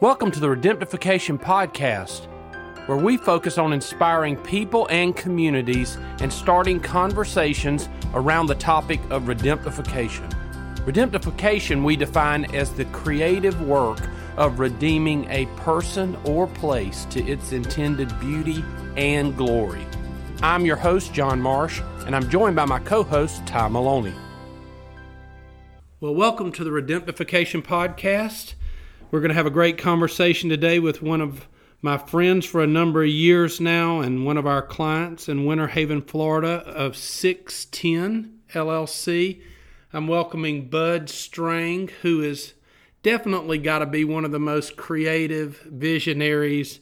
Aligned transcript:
Welcome 0.00 0.32
to 0.32 0.40
the 0.40 0.48
Redemptification 0.48 1.40
Podcast, 1.40 2.26
where 2.88 2.98
we 2.98 3.16
focus 3.16 3.58
on 3.58 3.72
inspiring 3.72 4.36
people 4.36 4.88
and 4.90 5.14
communities 5.14 5.96
and 6.18 6.32
starting 6.32 6.80
conversations 6.80 7.88
around 8.12 8.48
the 8.48 8.56
topic 8.56 9.00
of 9.10 9.22
redemptification. 9.22 10.28
Redemptification 10.84 11.84
we 11.84 11.94
define 11.94 12.44
as 12.46 12.72
the 12.72 12.86
creative 12.86 13.62
work 13.62 14.00
of 14.36 14.58
redeeming 14.58 15.30
a 15.30 15.46
person 15.58 16.16
or 16.24 16.48
place 16.48 17.04
to 17.06 17.24
its 17.24 17.52
intended 17.52 18.18
beauty 18.18 18.64
and 18.96 19.36
glory. 19.36 19.86
I'm 20.42 20.66
your 20.66 20.76
host, 20.76 21.14
John 21.14 21.40
Marsh, 21.40 21.80
and 22.04 22.16
I'm 22.16 22.28
joined 22.28 22.56
by 22.56 22.64
my 22.64 22.80
co 22.80 23.04
host, 23.04 23.46
Ty 23.46 23.68
Maloney. 23.68 24.12
Well, 26.00 26.16
welcome 26.16 26.50
to 26.50 26.64
the 26.64 26.70
Redemptification 26.70 27.64
Podcast. 27.64 28.54
We're 29.14 29.20
going 29.20 29.28
to 29.28 29.36
have 29.36 29.46
a 29.46 29.50
great 29.50 29.78
conversation 29.78 30.50
today 30.50 30.80
with 30.80 31.00
one 31.00 31.20
of 31.20 31.46
my 31.80 31.98
friends 31.98 32.46
for 32.46 32.60
a 32.60 32.66
number 32.66 33.04
of 33.04 33.08
years 33.08 33.60
now 33.60 34.00
and 34.00 34.26
one 34.26 34.36
of 34.36 34.44
our 34.44 34.60
clients 34.60 35.28
in 35.28 35.44
Winter 35.44 35.68
Haven, 35.68 36.02
Florida 36.02 36.64
of 36.66 36.96
610 36.96 38.40
LLC. 38.54 39.40
I'm 39.92 40.08
welcoming 40.08 40.68
Bud 40.68 41.08
Strang, 41.08 41.90
who 42.02 42.22
is 42.22 42.54
definitely 43.04 43.58
got 43.58 43.78
to 43.78 43.86
be 43.86 44.04
one 44.04 44.24
of 44.24 44.32
the 44.32 44.40
most 44.40 44.76
creative 44.76 45.60
visionaries 45.60 46.80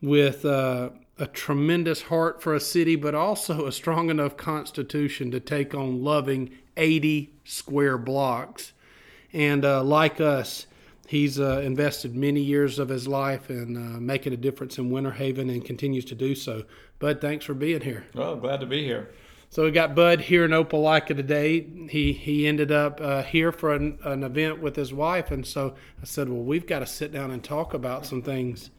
with 0.00 0.46
uh, 0.46 0.88
a 1.18 1.26
tremendous 1.26 2.00
heart 2.00 2.42
for 2.42 2.54
a 2.54 2.60
city, 2.60 2.96
but 2.96 3.14
also 3.14 3.66
a 3.66 3.72
strong 3.72 4.08
enough 4.08 4.38
constitution 4.38 5.30
to 5.32 5.38
take 5.38 5.74
on 5.74 6.02
loving 6.02 6.48
80 6.78 7.34
square 7.44 7.98
blocks. 7.98 8.72
And 9.34 9.66
uh, 9.66 9.84
like 9.84 10.18
us, 10.18 10.66
He's 11.06 11.38
uh, 11.38 11.60
invested 11.62 12.16
many 12.16 12.40
years 12.40 12.78
of 12.78 12.88
his 12.88 13.06
life 13.06 13.50
in 13.50 13.76
uh, 13.76 14.00
making 14.00 14.32
a 14.32 14.36
difference 14.38 14.78
in 14.78 14.90
Winter 14.90 15.12
Haven 15.12 15.50
and 15.50 15.64
continues 15.64 16.04
to 16.06 16.14
do 16.14 16.34
so. 16.34 16.64
Bud, 16.98 17.20
thanks 17.20 17.44
for 17.44 17.54
being 17.54 17.82
here. 17.82 18.06
Well, 18.14 18.36
glad 18.36 18.60
to 18.60 18.66
be 18.66 18.84
here. 18.84 19.10
So 19.50 19.64
we 19.64 19.70
got 19.70 19.94
Bud 19.94 20.22
here 20.22 20.44
in 20.44 20.50
Opelika 20.50 21.14
today. 21.14 21.64
He 21.88 22.12
he 22.12 22.48
ended 22.48 22.72
up 22.72 23.00
uh, 23.00 23.22
here 23.22 23.52
for 23.52 23.72
an, 23.72 23.98
an, 24.02 24.24
event 24.24 24.60
with 24.60 24.74
his 24.74 24.92
wife, 24.92 25.30
and 25.30 25.46
so 25.46 25.74
I 26.02 26.06
said, 26.06 26.28
well, 26.28 26.42
we've 26.42 26.66
got 26.66 26.80
to 26.80 26.86
sit 26.86 27.12
down 27.12 27.30
and 27.30 27.44
talk 27.44 27.72
about 27.72 28.04
some 28.04 28.20
things. 28.20 28.70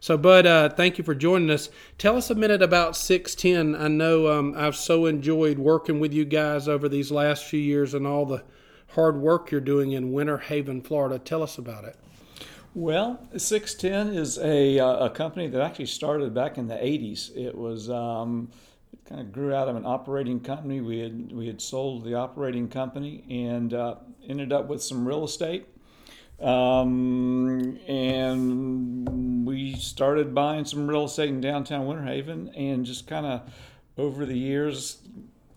So, 0.00 0.18
Bud, 0.18 0.46
uh, 0.46 0.68
thank 0.68 0.98
you 0.98 1.02
for 1.02 1.14
joining 1.14 1.50
us. 1.50 1.70
Tell 1.96 2.16
us 2.16 2.30
a 2.30 2.34
minute 2.34 2.62
about 2.62 2.94
610. 2.94 3.80
I 3.80 3.88
know 3.88 4.30
um, 4.30 4.54
I've 4.56 4.76
so 4.76 5.06
enjoyed 5.06 5.58
working 5.58 5.98
with 5.98 6.12
you 6.12 6.24
guys 6.24 6.68
over 6.68 6.88
these 6.88 7.10
last 7.10 7.44
few 7.46 7.58
years 7.58 7.94
and 7.94 8.06
all 8.06 8.26
the 8.26 8.44
hard 8.90 9.16
work 9.16 9.50
you're 9.50 9.60
doing 9.60 9.92
in 9.92 10.12
Winter 10.12 10.38
Haven, 10.38 10.80
Florida. 10.80 11.18
Tell 11.18 11.42
us 11.42 11.58
about 11.58 11.84
it. 11.84 11.96
Well, 12.74 13.26
610 13.36 14.16
is 14.16 14.38
a, 14.38 14.78
uh, 14.78 15.06
a 15.06 15.10
company 15.10 15.48
that 15.48 15.60
actually 15.60 15.86
started 15.86 16.34
back 16.34 16.58
in 16.58 16.68
the 16.68 16.74
80s. 16.74 17.36
It 17.36 17.56
was 17.56 17.90
um, 17.90 18.50
it 18.92 19.04
kind 19.04 19.20
of 19.20 19.32
grew 19.32 19.54
out 19.54 19.68
of 19.68 19.76
an 19.76 19.84
operating 19.84 20.40
company. 20.40 20.80
We 20.80 20.98
had 21.00 21.32
we 21.32 21.46
had 21.46 21.60
sold 21.60 22.04
the 22.04 22.14
operating 22.14 22.68
company 22.68 23.24
and 23.30 23.72
uh, 23.74 23.96
ended 24.28 24.52
up 24.52 24.68
with 24.68 24.82
some 24.82 25.06
real 25.06 25.24
estate. 25.24 25.66
Um, 26.40 27.80
and 27.88 29.44
we 29.44 29.74
started 29.74 30.34
buying 30.34 30.64
some 30.64 30.88
real 30.88 31.06
estate 31.06 31.30
in 31.30 31.40
downtown 31.40 31.86
Winter 31.86 32.04
Haven 32.04 32.50
and 32.54 32.86
just 32.86 33.08
kind 33.08 33.26
of 33.26 33.52
over 33.96 34.24
the 34.24 34.38
years 34.38 34.98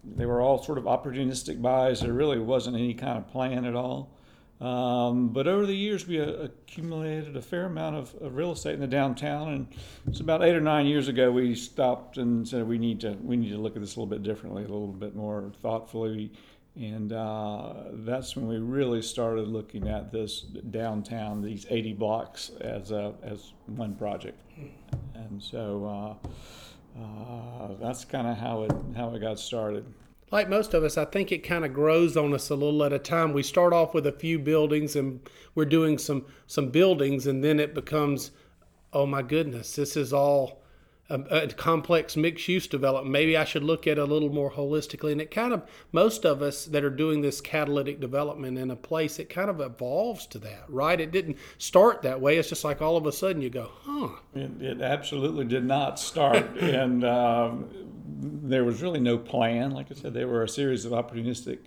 they 0.03 0.25
were 0.25 0.41
all 0.41 0.61
sort 0.61 0.77
of 0.77 0.85
opportunistic 0.85 1.61
buys. 1.61 2.01
There 2.01 2.13
really 2.13 2.39
wasn't 2.39 2.75
any 2.75 2.93
kind 2.93 3.17
of 3.17 3.27
plan 3.27 3.65
at 3.65 3.75
all. 3.75 4.11
Um, 4.61 5.29
but 5.29 5.47
over 5.47 5.65
the 5.65 5.75
years, 5.75 6.07
we 6.07 6.21
uh, 6.21 6.25
accumulated 6.25 7.35
a 7.35 7.41
fair 7.41 7.65
amount 7.65 7.95
of, 7.95 8.13
of, 8.21 8.35
real 8.35 8.51
estate 8.51 8.75
in 8.75 8.79
the 8.79 8.85
downtown, 8.85 9.53
and 9.53 9.67
it's 10.07 10.19
about 10.19 10.43
eight 10.43 10.55
or 10.55 10.61
nine 10.61 10.85
years 10.85 11.07
ago 11.07 11.31
we 11.31 11.55
stopped 11.55 12.17
and 12.17 12.47
said 12.47 12.67
we 12.67 12.77
need 12.77 13.01
to 13.01 13.13
we 13.23 13.37
need 13.37 13.49
to 13.49 13.57
look 13.57 13.75
at 13.75 13.81
this 13.81 13.95
a 13.95 13.99
little 13.99 14.05
bit 14.05 14.21
differently, 14.21 14.63
a 14.63 14.67
little 14.67 14.85
bit 14.85 15.15
more 15.15 15.51
thoughtfully, 15.63 16.31
and 16.75 17.11
uh, 17.11 17.73
that's 18.05 18.35
when 18.35 18.47
we 18.47 18.59
really 18.59 19.01
started 19.01 19.47
looking 19.47 19.87
at 19.87 20.11
this 20.11 20.41
downtown, 20.41 21.41
these 21.41 21.65
80 21.67 21.93
blocks, 21.93 22.51
as 22.61 22.91
a, 22.91 23.15
as 23.23 23.53
one 23.65 23.95
project, 23.95 24.39
and 25.15 25.41
so. 25.41 26.19
Uh, 26.23 26.27
uh, 26.99 27.67
that's 27.79 28.05
kind 28.05 28.27
of 28.27 28.37
how 28.37 28.63
it 28.63 28.71
how 28.95 29.13
it 29.13 29.19
got 29.19 29.39
started. 29.39 29.85
Like 30.31 30.49
most 30.49 30.73
of 30.73 30.83
us, 30.83 30.97
I 30.97 31.05
think 31.05 31.31
it 31.31 31.39
kind 31.39 31.65
of 31.65 31.73
grows 31.73 32.15
on 32.15 32.33
us 32.33 32.49
a 32.49 32.55
little 32.55 32.83
at 32.83 32.93
a 32.93 32.99
time. 32.99 33.33
We 33.33 33.43
start 33.43 33.73
off 33.73 33.93
with 33.93 34.07
a 34.07 34.13
few 34.13 34.39
buildings, 34.39 34.95
and 34.95 35.19
we're 35.55 35.65
doing 35.65 35.97
some 35.97 36.25
some 36.47 36.69
buildings, 36.69 37.27
and 37.27 37.43
then 37.43 37.59
it 37.59 37.73
becomes, 37.73 38.31
oh 38.93 39.05
my 39.05 39.21
goodness, 39.21 39.75
this 39.75 39.97
is 39.97 40.13
all 40.13 40.60
a, 41.11 41.43
a 41.43 41.47
complex 41.49 42.15
mixed 42.15 42.47
use 42.47 42.67
development. 42.67 43.11
Maybe 43.11 43.35
I 43.35 43.43
should 43.43 43.63
look 43.63 43.87
at 43.87 43.97
it 43.97 44.01
a 44.01 44.05
little 44.05 44.29
more 44.29 44.51
holistically. 44.51 45.11
And 45.11 45.21
it 45.21 45.31
kind 45.31 45.53
of, 45.53 45.63
most 45.91 46.25
of 46.25 46.41
us 46.41 46.65
that 46.65 46.83
are 46.83 46.89
doing 46.89 47.21
this 47.21 47.41
catalytic 47.41 47.99
development 47.99 48.57
in 48.57 48.71
a 48.71 48.75
place, 48.75 49.19
it 49.19 49.29
kind 49.29 49.49
of 49.49 49.59
evolves 49.59 50.25
to 50.27 50.39
that, 50.39 50.63
right? 50.67 50.99
It 50.99 51.11
didn't 51.11 51.37
start 51.57 52.01
that 52.03 52.21
way. 52.21 52.37
It's 52.37 52.49
just 52.49 52.63
like 52.63 52.81
all 52.81 52.97
of 52.97 53.05
a 53.05 53.11
sudden 53.11 53.41
you 53.41 53.49
go, 53.49 53.71
huh. 53.83 54.09
It, 54.33 54.61
it 54.61 54.81
absolutely 54.81 55.45
did 55.45 55.65
not 55.65 55.99
start. 55.99 56.57
and 56.59 57.03
um, 57.03 57.69
there 58.21 58.63
was 58.63 58.81
really 58.81 58.99
no 58.99 59.17
plan. 59.17 59.71
Like 59.71 59.91
I 59.91 59.95
said, 59.95 60.13
there 60.13 60.27
were 60.27 60.43
a 60.43 60.49
series 60.49 60.85
of 60.85 60.93
opportunistic 60.93 61.59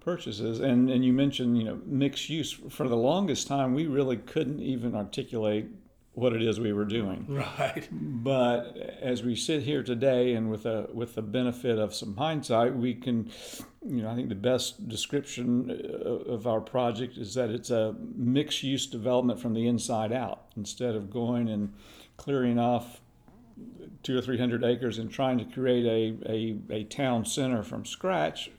purchases. 0.00 0.60
And, 0.60 0.88
and 0.88 1.04
you 1.04 1.12
mentioned, 1.12 1.58
you 1.58 1.64
know, 1.64 1.80
mixed 1.84 2.30
use. 2.30 2.52
For 2.52 2.88
the 2.88 2.96
longest 2.96 3.48
time, 3.48 3.74
we 3.74 3.86
really 3.86 4.16
couldn't 4.16 4.60
even 4.60 4.94
articulate 4.94 5.66
what 6.16 6.32
it 6.32 6.40
is 6.40 6.58
we 6.58 6.72
were 6.72 6.86
doing. 6.86 7.26
Right. 7.36 7.86
But 7.92 8.76
as 9.02 9.22
we 9.22 9.36
sit 9.36 9.62
here 9.62 9.82
today, 9.82 10.32
and 10.32 10.50
with 10.50 10.64
a 10.64 10.88
with 10.92 11.14
the 11.14 11.22
benefit 11.22 11.78
of 11.78 11.94
some 11.94 12.16
hindsight, 12.16 12.74
we 12.74 12.94
can, 12.94 13.30
you 13.86 14.02
know, 14.02 14.10
I 14.10 14.14
think 14.14 14.30
the 14.30 14.34
best 14.34 14.88
description 14.88 15.70
uh, 15.70 16.32
of 16.32 16.46
our 16.46 16.60
project 16.60 17.18
is 17.18 17.34
that 17.34 17.50
it's 17.50 17.70
a 17.70 17.94
mixed 18.16 18.62
use 18.62 18.86
development 18.86 19.38
from 19.38 19.52
the 19.52 19.66
inside 19.66 20.12
out. 20.12 20.46
Instead 20.56 20.94
of 20.94 21.10
going 21.10 21.48
and 21.48 21.74
clearing 22.16 22.58
off 22.58 23.00
two 24.02 24.16
or 24.16 24.22
three 24.22 24.38
hundred 24.38 24.64
acres 24.64 24.98
and 24.98 25.10
trying 25.10 25.36
to 25.38 25.44
create 25.44 25.84
a, 25.84 26.32
a, 26.32 26.56
a 26.70 26.84
town 26.84 27.26
center 27.26 27.62
from 27.62 27.84
scratch, 27.84 28.50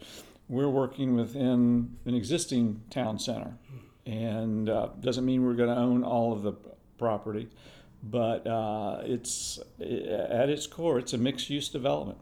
we're 0.47 0.69
working 0.69 1.15
within 1.15 1.97
an 2.05 2.13
existing 2.13 2.83
town 2.91 3.17
center. 3.17 3.57
And 4.05 4.69
uh, 4.69 4.89
doesn't 5.01 5.25
mean 5.25 5.43
we're 5.43 5.55
going 5.55 5.73
to 5.73 5.81
own 5.81 6.03
all 6.03 6.31
of 6.31 6.43
the 6.43 6.53
property, 6.97 7.49
but 8.03 8.45
uh, 8.47 9.01
it's 9.03 9.59
at 9.79 10.49
its 10.49 10.67
core, 10.67 10.99
it's 10.99 11.13
a 11.13 11.17
mixed 11.17 11.49
use 11.49 11.69
development. 11.69 12.17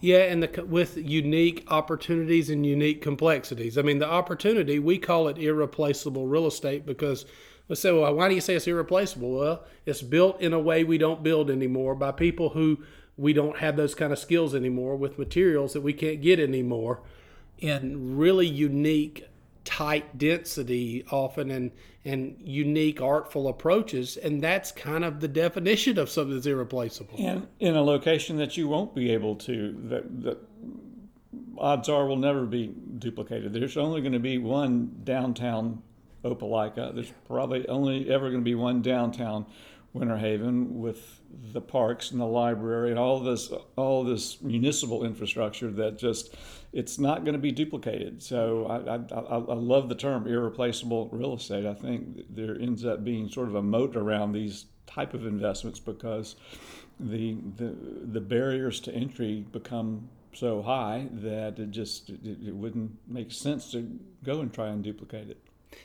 Yeah, 0.00 0.24
and 0.24 0.42
the, 0.42 0.64
with 0.64 0.98
unique 0.98 1.64
opportunities 1.68 2.50
and 2.50 2.66
unique 2.66 3.00
complexities. 3.00 3.78
I 3.78 3.82
mean, 3.82 4.00
the 4.00 4.08
opportunity 4.08 4.78
we 4.78 4.98
call 4.98 5.28
it 5.28 5.38
irreplaceable 5.38 6.26
real 6.26 6.46
estate 6.46 6.84
because 6.84 7.24
let's 7.68 7.80
say, 7.80 7.90
well, 7.90 8.14
why 8.14 8.28
do 8.28 8.34
you 8.34 8.40
say 8.40 8.54
it's 8.54 8.66
irreplaceable? 8.66 9.38
Well, 9.38 9.64
it's 9.86 10.02
built 10.02 10.40
in 10.40 10.52
a 10.52 10.60
way 10.60 10.84
we 10.84 10.98
don't 10.98 11.22
build 11.22 11.50
anymore 11.50 11.94
by 11.94 12.12
people 12.12 12.50
who 12.50 12.80
we 13.16 13.32
don't 13.32 13.58
have 13.58 13.76
those 13.76 13.94
kind 13.94 14.12
of 14.12 14.18
skills 14.18 14.54
anymore 14.54 14.96
with 14.96 15.18
materials 15.18 15.72
that 15.72 15.80
we 15.80 15.92
can't 15.92 16.20
get 16.20 16.38
anymore 16.38 17.00
in 17.58 18.16
really 18.16 18.46
unique 18.46 19.26
tight 19.64 20.18
density 20.18 21.04
often 21.10 21.50
and 21.50 21.70
and 22.04 22.36
unique 22.38 23.00
artful 23.00 23.48
approaches 23.48 24.18
and 24.18 24.42
that's 24.42 24.70
kind 24.70 25.04
of 25.04 25.20
the 25.20 25.28
definition 25.28 25.98
of 25.98 26.10
something 26.10 26.34
that's 26.34 26.46
irreplaceable. 26.46 27.16
And 27.18 27.48
in 27.60 27.74
a 27.74 27.82
location 27.82 28.36
that 28.36 28.56
you 28.56 28.68
won't 28.68 28.94
be 28.94 29.10
able 29.10 29.36
to 29.36 29.74
that, 29.88 30.22
that 30.22 30.38
odds 31.58 31.88
are 31.88 32.06
will 32.06 32.16
never 32.16 32.44
be 32.44 32.74
duplicated. 32.98 33.52
There's 33.52 33.76
only 33.76 34.00
going 34.00 34.12
to 34.12 34.18
be 34.18 34.38
one 34.38 35.00
downtown 35.04 35.82
opelika. 36.24 36.94
There's 36.94 37.12
probably 37.26 37.66
only 37.68 38.10
ever 38.10 38.30
going 38.30 38.40
to 38.40 38.44
be 38.44 38.54
one 38.54 38.82
downtown 38.82 39.46
winter 39.92 40.16
haven 40.16 40.80
with 40.80 41.20
the 41.52 41.60
parks 41.60 42.10
and 42.10 42.20
the 42.20 42.26
library 42.26 42.90
and 42.90 42.98
all 42.98 43.20
this 43.20 43.52
all 43.76 44.04
this 44.04 44.42
municipal 44.42 45.04
infrastructure 45.04 45.70
that 45.70 45.96
just 45.98 46.34
it's 46.74 46.98
not 46.98 47.24
going 47.24 47.34
to 47.34 47.40
be 47.40 47.52
duplicated. 47.52 48.20
So 48.20 48.66
I, 48.66 48.96
I, 49.14 49.36
I, 49.36 49.54
love 49.54 49.88
the 49.88 49.94
term 49.94 50.26
irreplaceable 50.26 51.08
real 51.12 51.34
estate. 51.34 51.64
I 51.64 51.72
think 51.72 52.24
there 52.28 52.60
ends 52.60 52.84
up 52.84 53.04
being 53.04 53.28
sort 53.28 53.48
of 53.48 53.54
a 53.54 53.62
moat 53.62 53.94
around 53.94 54.32
these 54.32 54.66
type 54.84 55.14
of 55.14 55.24
investments 55.24 55.78
because 55.78 56.34
the 56.98 57.36
the, 57.56 57.76
the 58.12 58.20
barriers 58.20 58.80
to 58.80 58.92
entry 58.92 59.46
become 59.52 60.08
so 60.32 60.62
high 60.62 61.06
that 61.12 61.60
it 61.60 61.70
just 61.70 62.10
it, 62.10 62.38
it 62.44 62.54
wouldn't 62.54 62.90
make 63.06 63.30
sense 63.30 63.70
to 63.70 63.88
go 64.24 64.40
and 64.40 64.52
try 64.52 64.68
and 64.68 64.82
duplicate 64.82 65.30
it. 65.30 65.38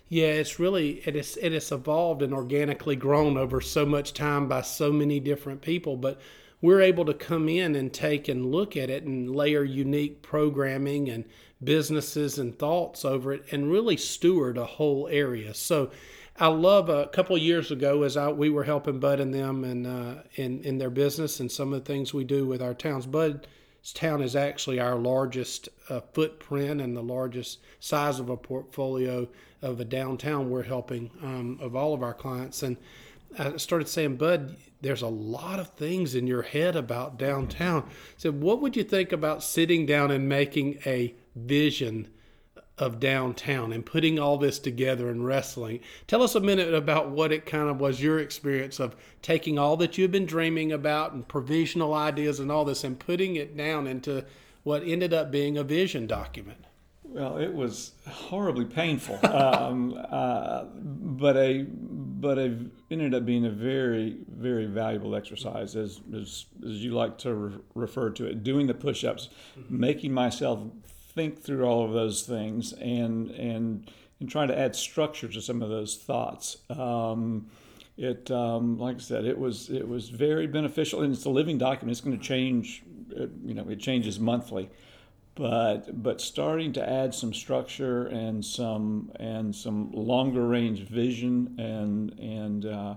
Yeah, 0.07 0.27
it's 0.27 0.59
really 0.59 1.03
it 1.06 1.15
is 1.15 1.38
it 1.38 1.51
has 1.51 1.71
evolved 1.71 2.24
and 2.24 2.33
organically 2.33 2.95
grown 2.95 3.38
over 3.38 3.62
so 3.62 3.85
much 3.85 4.15
time 4.15 4.47
by 4.47 4.62
so 4.62 4.92
many 4.92 5.19
different 5.19 5.62
people, 5.62 5.97
but 5.97 6.19
we're 6.61 6.81
able 6.81 7.06
to 7.06 7.13
come 7.13 7.47
in 7.47 7.75
and 7.75 7.94
take 7.94 8.27
and 8.27 8.51
look 8.51 8.75
at 8.75 8.89
it 8.89 9.03
and 9.03 9.33
layer 9.33 9.63
unique 9.63 10.21
programming 10.21 11.09
and 11.09 11.25
businesses 11.63 12.38
and 12.38 12.57
thoughts 12.57 13.03
over 13.06 13.33
it 13.33 13.45
and 13.51 13.71
really 13.71 13.97
steward 13.97 14.57
a 14.57 14.65
whole 14.65 15.07
area. 15.09 15.53
So 15.53 15.91
I 16.38 16.47
love 16.47 16.89
a 16.89 17.07
couple 17.07 17.38
years 17.38 17.69
ago 17.69 18.03
as 18.03 18.15
I 18.15 18.29
we 18.29 18.50
were 18.50 18.63
helping 18.63 19.00
Bud 19.00 19.19
and 19.19 19.33
them 19.33 19.63
and 19.63 19.85
uh, 19.85 20.15
in 20.35 20.63
in 20.63 20.77
their 20.77 20.89
business 20.89 21.39
and 21.39 21.51
some 21.51 21.73
of 21.73 21.83
the 21.83 21.94
things 21.94 22.13
we 22.13 22.23
do 22.23 22.45
with 22.45 22.61
our 22.61 22.73
towns. 22.73 23.06
Bud's 23.06 23.45
town 23.94 24.21
is 24.21 24.35
actually 24.35 24.79
our 24.79 24.95
largest 24.95 25.67
uh, 25.89 26.00
footprint 26.13 26.79
and 26.79 26.95
the 26.95 27.03
largest 27.03 27.59
size 27.79 28.19
of 28.19 28.29
a 28.29 28.38
portfolio 28.38 29.27
of 29.61 29.79
a 29.79 29.85
downtown 29.85 30.50
we're 30.50 30.63
helping 30.63 31.11
um, 31.21 31.59
of 31.61 31.75
all 31.75 31.94
of 31.94 32.03
our 32.03 32.13
clients. 32.13 32.63
And 32.63 32.77
I 33.38 33.57
started 33.57 33.89
saying, 33.89 34.15
Bud, 34.15 34.56
there's 34.81 35.02
a 35.02 35.08
lot 35.08 35.60
of 35.60 35.70
things 35.70 36.16
in 36.16 36.28
your 36.28 36.42
head 36.42 36.76
about 36.76 37.18
downtown. 37.18 37.90
Said, 38.18 38.42
what 38.42 38.62
would 38.62 38.76
you 38.76 38.84
think 38.84 39.12
about 39.12 39.44
sitting 39.44 39.86
down 39.86 40.12
and 40.12 40.30
making 40.30 40.80
a 40.86 41.16
vision? 41.36 42.08
of 42.80 43.00
downtown 43.00 43.74
and 43.74 43.86
putting 43.86 44.18
all 44.18 44.38
this 44.38 44.58
together 44.58 45.10
and 45.10 45.26
wrestling. 45.26 45.81
Tell 46.08 46.24
us 46.24 46.34
a 46.34 46.40
minute 46.40 46.74
about 46.74 47.10
what 47.10 47.31
it 47.31 47.46
kind 47.46 47.70
of 47.70 47.80
was 47.80 48.02
your 48.02 48.20
experience 48.20 48.80
of 48.80 48.96
taking 49.22 49.60
all 49.60 49.76
that 49.78 49.98
you've 49.98 50.12
been 50.12 50.26
dreaming 50.26 50.72
about 50.72 51.12
and 51.12 51.28
provisional 51.28 51.94
ideas 51.94 52.40
and 52.40 52.52
all 52.52 52.66
this 52.66 52.84
and 52.84 52.98
putting 52.98 53.36
it 53.36 53.56
down 53.56 53.86
into 53.86 54.26
what 54.64 54.84
ended 54.84 55.14
up 55.14 55.30
being 55.30 55.58
a 55.58 55.64
vision 55.64 56.08
document. 56.08 56.66
Well, 57.04 57.38
it 57.38 57.54
was 57.54 57.94
horribly 58.08 58.66
painful, 58.66 59.20
um, 59.24 60.00
uh, 60.10 60.66
but 60.76 61.36
a 61.36 61.66
but 62.19 62.38
it 62.38 62.57
ended 62.92 63.13
up 63.13 63.25
being 63.25 63.45
a 63.45 63.50
very 63.50 64.18
very 64.30 64.66
valuable 64.66 65.16
exercise, 65.16 65.75
as 65.75 66.01
as, 66.13 66.45
as 66.66 66.83
you 66.83 66.94
like 66.94 67.18
to 67.19 67.33
re- 67.33 67.57
refer 67.75 68.10
to 68.12 68.25
it. 68.25 68.44
Doing 68.44 68.68
the 68.68 68.74
push-ups, 68.74 69.30
mm-hmm. 69.57 69.80
making 69.80 70.13
myself 70.13 70.60
think 71.13 71.42
through 71.42 71.66
all 71.66 71.86
of 71.86 71.94
those 71.94 72.24
things, 72.24 72.74
and 72.74 73.31
and 73.31 73.89
and 74.19 74.30
trying 74.30 74.50
to 74.50 74.57
add 74.57 74.75
structure 74.75 75.27
to 75.27 75.42
some 75.42 75.62
of 75.62 75.69
those 75.69 75.98
thoughts. 75.98 76.57
Um, 76.69 77.48
it 77.98 78.30
um, 78.31 78.77
like 78.77 78.98
I 78.98 79.00
said, 79.00 79.25
it 79.25 79.38
was 79.38 79.69
it 79.69 79.88
was 79.88 80.10
very 80.10 80.48
beneficial, 80.48 81.01
and 81.01 81.13
it's 81.13 81.25
a 81.25 81.30
living 81.30 81.57
document. 81.57 81.92
It's 81.92 82.01
going 82.01 82.18
to 82.18 82.24
change. 82.24 82.83
You 83.44 83.56
know, 83.56 83.68
it 83.69 83.80
changes 83.80 84.19
monthly 84.19 84.69
but 85.36 86.02
but 86.04 86.20
starting 86.20 86.74
to 86.74 86.90
add 86.90 87.14
some 87.14 87.34
structure 87.34 88.08
and 88.08 88.44
some 88.44 89.12
and 89.20 89.56
some 89.56 89.92
longer 89.92 90.46
range 90.48 90.81
vision 90.81 91.56
and 91.58 92.18
and 92.20 92.66
uh, 92.66 92.96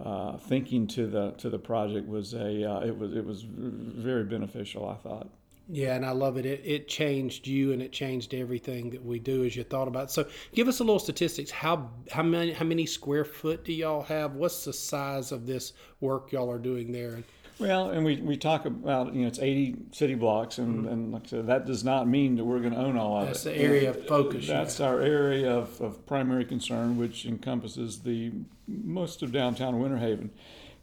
uh, 0.00 0.36
thinking 0.38 0.86
to 0.86 1.06
the 1.06 1.32
to 1.32 1.50
the 1.50 1.58
project 1.58 2.08
was 2.08 2.34
a 2.34 2.64
uh, 2.64 2.80
it 2.80 2.96
was 2.96 3.12
it 3.14 3.24
was 3.24 3.42
very 3.42 4.24
beneficial 4.24 4.88
I 4.88 4.94
thought. 4.94 5.28
Yeah, 5.68 5.96
and 5.96 6.06
I 6.06 6.12
love 6.12 6.36
it. 6.36 6.46
it. 6.46 6.62
It 6.64 6.86
changed 6.86 7.48
you, 7.48 7.72
and 7.72 7.82
it 7.82 7.90
changed 7.90 8.34
everything 8.34 8.90
that 8.90 9.04
we 9.04 9.18
do 9.18 9.44
as 9.44 9.56
you 9.56 9.64
thought 9.64 9.88
about. 9.88 10.04
It. 10.04 10.10
So, 10.12 10.26
give 10.54 10.68
us 10.68 10.78
a 10.78 10.84
little 10.84 11.00
statistics. 11.00 11.50
How 11.50 11.90
how 12.10 12.22
many 12.22 12.52
how 12.52 12.64
many 12.64 12.86
square 12.86 13.24
foot 13.24 13.64
do 13.64 13.72
y'all 13.72 14.02
have? 14.02 14.36
What's 14.36 14.64
the 14.64 14.72
size 14.72 15.32
of 15.32 15.44
this 15.44 15.72
work 16.00 16.30
y'all 16.30 16.50
are 16.52 16.58
doing 16.58 16.92
there? 16.92 17.24
Well, 17.58 17.88
and 17.88 18.04
we, 18.04 18.16
we 18.16 18.36
talk 18.36 18.66
about, 18.66 19.14
you 19.14 19.22
know, 19.22 19.28
it's 19.28 19.38
80 19.38 19.76
city 19.92 20.14
blocks, 20.14 20.58
and, 20.58 20.80
mm-hmm. 20.80 20.88
and 20.88 21.12
like 21.12 21.24
I 21.26 21.28
said, 21.28 21.46
that 21.46 21.66
does 21.66 21.84
not 21.84 22.06
mean 22.06 22.36
that 22.36 22.44
we're 22.44 22.60
going 22.60 22.74
to 22.74 22.78
own 22.78 22.98
all 22.98 23.16
of 23.18 23.28
That's 23.28 23.46
it. 23.46 23.50
That's 23.50 23.58
the 23.58 23.64
area 23.64 23.90
of 23.90 24.06
focus. 24.06 24.46
That's 24.46 24.78
yeah. 24.78 24.86
our 24.86 25.00
area 25.00 25.50
of, 25.50 25.80
of 25.80 26.04
primary 26.06 26.44
concern, 26.44 26.98
which 26.98 27.24
encompasses 27.24 28.00
the 28.00 28.32
most 28.68 29.22
of 29.22 29.32
downtown 29.32 29.80
Winter 29.80 29.96
Haven. 29.96 30.30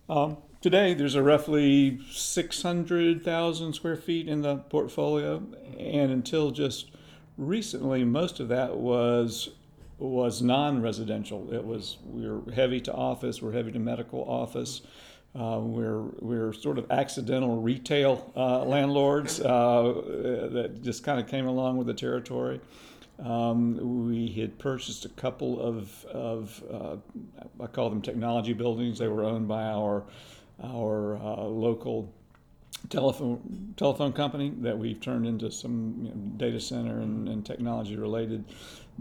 Um, 0.09 0.37
today, 0.61 0.95
there's 0.95 1.13
a 1.13 1.21
roughly 1.21 1.99
600,000 2.11 3.73
square 3.73 3.95
feet 3.95 4.27
in 4.27 4.41
the 4.41 4.57
portfolio, 4.57 5.43
and 5.77 6.11
until 6.11 6.49
just 6.49 6.89
recently, 7.37 8.03
most 8.03 8.39
of 8.39 8.47
that 8.47 8.77
was 8.77 9.49
was 9.99 10.41
non-residential. 10.41 11.53
It 11.53 11.63
was 11.63 11.97
we 12.05 12.27
were 12.27 12.51
heavy 12.51 12.81
to 12.81 12.93
office, 12.93 13.41
we're 13.41 13.53
heavy 13.53 13.71
to 13.71 13.79
medical 13.79 14.23
office. 14.23 14.81
Uh, 15.35 15.59
we're 15.59 16.03
we're 16.19 16.53
sort 16.53 16.77
of 16.77 16.91
accidental 16.91 17.59
retail 17.59 18.31
uh, 18.35 18.63
landlords 18.65 19.39
uh, 19.41 19.93
that 20.51 20.81
just 20.83 21.03
kind 21.03 21.19
of 21.19 21.27
came 21.27 21.47
along 21.47 21.75
with 21.77 21.87
the 21.87 21.93
territory. 21.93 22.61
Um, 23.23 24.07
we 24.07 24.27
had 24.27 24.57
purchased 24.59 25.05
a 25.05 25.09
couple 25.09 25.59
of, 25.61 26.05
of 26.05 26.63
uh, 26.71 26.95
I 27.61 27.67
call 27.67 27.89
them 27.89 28.01
technology 28.01 28.53
buildings. 28.53 28.99
They 28.99 29.07
were 29.07 29.23
owned 29.23 29.47
by 29.47 29.63
our 29.63 30.03
our 30.63 31.17
uh, 31.17 31.43
local 31.43 32.13
telephone 32.89 33.73
telephone 33.77 34.13
company 34.13 34.51
that 34.61 34.77
we've 34.77 34.99
turned 34.99 35.25
into 35.25 35.49
some 35.49 35.95
you 36.01 36.09
know, 36.09 36.15
data 36.37 36.59
center 36.59 36.99
and, 36.99 37.27
and 37.29 37.45
technology 37.45 37.95
related 37.95 38.45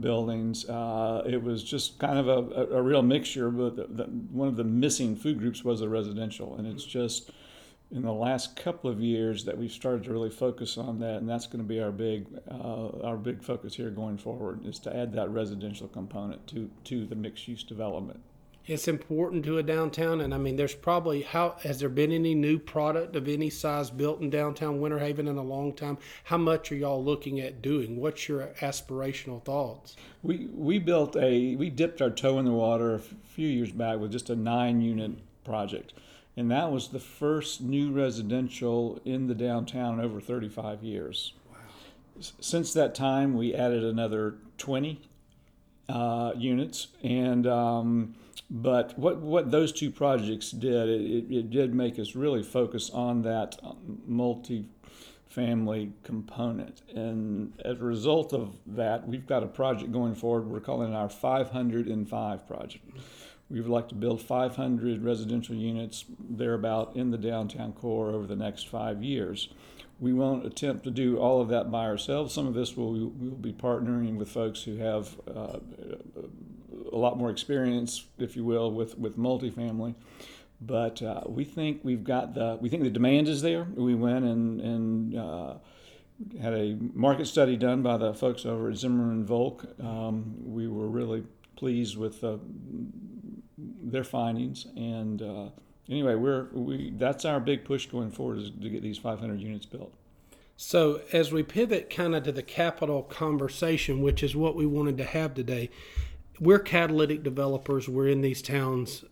buildings. 0.01 0.69
Uh, 0.69 1.23
it 1.27 1.43
was 1.43 1.63
just 1.63 1.99
kind 1.99 2.19
of 2.19 2.29
a, 2.29 2.77
a, 2.77 2.83
real 2.83 3.03
mixture, 3.03 3.51
but 3.51 3.77
the, 3.77 3.87
the, 3.89 4.05
one 4.05 4.49
of 4.49 4.57
the 4.57 4.65
missing 4.65 5.17
food 5.17 5.39
groups 5.39 5.65
was 5.65 5.81
the 5.81 5.89
residential, 5.89 6.57
and 6.57 6.67
it's 6.67 6.85
just 6.85 7.31
in 7.91 8.03
the 8.03 8.13
last 8.13 8.57
couple 8.57 8.89
of 8.89 9.01
years 9.01 9.45
that 9.45 9.57
we've 9.57 9.73
started 9.73 10.05
to 10.05 10.11
really 10.11 10.31
focus 10.31 10.79
on 10.79 10.99
that, 11.01 11.17
and 11.17 11.29
that's 11.29 11.47
going 11.47 11.63
to 11.63 11.69
be 11.69 11.81
our 11.81 11.93
big 11.93 12.27
uh, 12.51 12.89
our 13.05 13.17
big 13.17 13.43
focus 13.43 13.75
here 13.75 13.91
going 13.91 14.17
forward 14.17 14.67
is 14.67 14.79
to 14.79 14.97
add 14.97 15.13
that 15.13 15.29
residential 15.31 15.89
component 15.89 16.47
to 16.47 16.71
to 16.85 17.05
the 17.07 17.15
mixed 17.15 17.47
use 17.47 17.63
development 17.63 18.21
it's 18.67 18.89
important 18.89 19.45
to 19.45 19.59
a 19.59 19.63
downtown 19.63 20.21
and 20.21 20.33
i 20.33 20.39
mean 20.39 20.57
there's 20.57 20.75
probably 20.75 21.23
how 21.23 21.57
has 21.63 21.81
there 21.81 21.89
been 21.89 22.13
any 22.13 22.35
new 22.35 22.59
product 22.59 23.17
of 23.17 23.29
any 23.29 23.51
size 23.51 23.91
built 23.91 24.21
in 24.21 24.31
downtown 24.31 24.81
winter 24.81 24.99
haven 24.99 25.29
in 25.29 25.37
a 25.37 25.43
long 25.43 25.73
time? 25.73 25.99
How 26.25 26.39
much 26.39 26.73
are 26.73 26.77
y'all 26.77 27.03
looking 27.03 27.41
at 27.41 27.63
doing? 27.63 27.97
What's 27.97 28.29
your 28.29 28.49
aspirational 28.61 29.45
thoughts? 29.45 29.97
We 30.23 30.49
we 30.53 30.79
built 30.79 31.17
a 31.17 31.57
we 31.57 31.71
dipped 31.71 32.01
our 32.01 32.11
toe 32.11 32.39
in 32.39 32.45
the 32.45 32.53
water 32.53 32.95
a 32.95 32.99
few 32.99 33.49
years 33.49 33.73
back 33.73 33.99
with 33.99 34.13
just 34.13 34.31
a 34.31 34.37
nine 34.37 34.81
unit 34.81 35.13
project. 35.45 35.93
And 36.37 36.51
that 36.51 36.73
was 36.73 36.89
the 36.89 37.01
first 37.01 37.61
new 37.61 37.93
residential 37.93 39.01
in 39.05 39.27
the 39.27 39.35
downtown 39.35 39.99
in 39.99 40.05
over 40.05 40.19
35 40.19 40.83
years. 40.83 41.35
Since 42.41 42.73
that 42.73 42.95
time 42.95 43.35
we 43.35 43.55
added 43.55 43.85
another 43.85 44.37
20 44.57 45.01
uh, 45.91 46.33
units. 46.37 46.89
And 47.03 47.47
um, 47.47 48.15
but 48.55 48.99
what, 48.99 49.17
what 49.23 49.51
those 49.51 49.73
two 49.73 49.91
projects 49.91 50.51
did, 50.51 50.87
it, 50.87 51.35
it 51.35 51.51
did 51.51 51.75
make 51.75 51.99
us 51.99 52.15
really 52.15 52.43
focus 52.43 52.91
on 52.91 53.23
that 53.23 53.59
multi-family 54.07 55.93
component. 56.05 56.83
And 56.95 57.55
as 57.65 57.81
a 57.81 57.85
result 57.85 58.35
of 58.35 58.55
that, 58.67 59.09
we've 59.09 59.27
got 59.27 59.43
a 59.43 59.47
project 59.47 59.91
going 59.91 60.15
forward. 60.15 60.49
We're 60.49 60.61
calling 60.61 60.93
it 60.93 60.95
our 60.95 61.09
505 61.09 62.47
project. 62.47 62.85
We 63.49 63.63
would 63.63 63.71
like 63.71 63.89
to 63.89 63.95
build 63.95 64.21
500 64.21 65.03
residential 65.03 65.55
units 65.55 66.05
thereabout 66.21 66.95
in 66.95 67.11
the 67.11 67.19
downtown 67.19 67.73
core 67.73 68.11
over 68.11 68.27
the 68.27 68.37
next 68.37 68.69
five 68.69 69.03
years. 69.03 69.49
We 69.99 70.13
won't 70.13 70.45
attempt 70.45 70.85
to 70.85 70.91
do 70.91 71.17
all 71.17 71.41
of 71.41 71.49
that 71.49 71.71
by 71.71 71.87
ourselves. 71.87 72.35
Some 72.35 72.47
of 72.47 72.53
this 72.53 72.77
will 72.77 72.93
we 72.93 73.01
will 73.01 73.37
be 73.37 73.53
partnering 73.53 74.17
with 74.17 74.29
folks 74.29 74.63
who 74.63 74.77
have 74.77 75.17
uh, 75.29 75.59
a 76.93 76.97
lot 76.97 77.19
more 77.19 77.31
experience, 77.31 78.05
if 78.19 78.37
you 78.37 78.45
will, 78.45 78.71
with 78.71 78.99
with 78.99 79.19
multifamily. 79.19 79.95
But 80.61 81.03
uh, 81.03 81.23
we 81.27 81.45
think 81.45 81.81
we've 81.83 82.05
got 82.05 82.35
the 82.35 82.59
we 82.61 82.69
think 82.69 82.83
the 82.83 82.91
demand 82.91 83.29
is 83.29 83.43
there. 83.43 83.67
We 83.75 83.95
went 83.95 84.25
and 84.25 84.61
and 84.61 85.17
uh, 85.17 85.55
had 86.41 86.55
a 86.55 86.77
market 86.95 87.27
study 87.27 87.57
done 87.57 87.83
by 87.83 87.97
the 87.97 88.15
folks 88.15 88.47
over 88.47 88.71
at 88.71 88.77
Zimmerman 88.77 89.25
Volk. 89.25 89.65
Um, 89.83 90.35
we 90.45 90.69
were 90.69 90.89
really 90.89 91.25
pleased 91.57 91.97
with 91.97 92.23
uh, 92.23 92.37
their 93.59 94.05
findings, 94.05 94.67
and 94.77 95.23
uh, 95.23 95.47
anyway, 95.89 96.15
we're 96.15 96.49
we 96.53 96.93
that's 96.97 97.25
our 97.25 97.41
big 97.41 97.65
push 97.65 97.87
going 97.87 98.11
forward 98.11 98.39
is 98.39 98.51
to 98.51 98.69
get 98.69 98.83
these 98.83 98.99
500 98.99 99.41
units 99.41 99.67
built. 99.67 99.93
So, 100.57 101.01
as 101.13 101.33
we 101.33 101.43
pivot 101.43 101.91
kind 101.91 102.15
of 102.15 102.23
to 102.25 102.33
the 102.33 102.43
capital 102.43 103.03
conversation, 103.03 104.01
which 104.01 104.23
is 104.23 104.37
what 104.37 104.55
we 104.55 104.67
wanted 104.67 104.97
to 104.99 105.05
have 105.05 105.35
today, 105.35 105.71
we're 106.43 106.59
catalytic 106.59 107.23
developers. 107.23 107.89
We're 107.89 108.09
in 108.09 108.21
these 108.21 108.43
towns. 108.43 109.05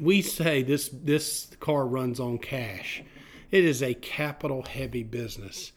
We 0.00 0.20
say 0.20 0.62
this 0.62 0.90
this 0.92 1.48
car 1.60 1.86
runs 1.86 2.18
on 2.18 2.38
cash. 2.38 3.04
It 3.52 3.64
is 3.64 3.82
a 3.82 3.94
capital 3.94 4.62
heavy 4.62 5.04
business. 5.04 5.70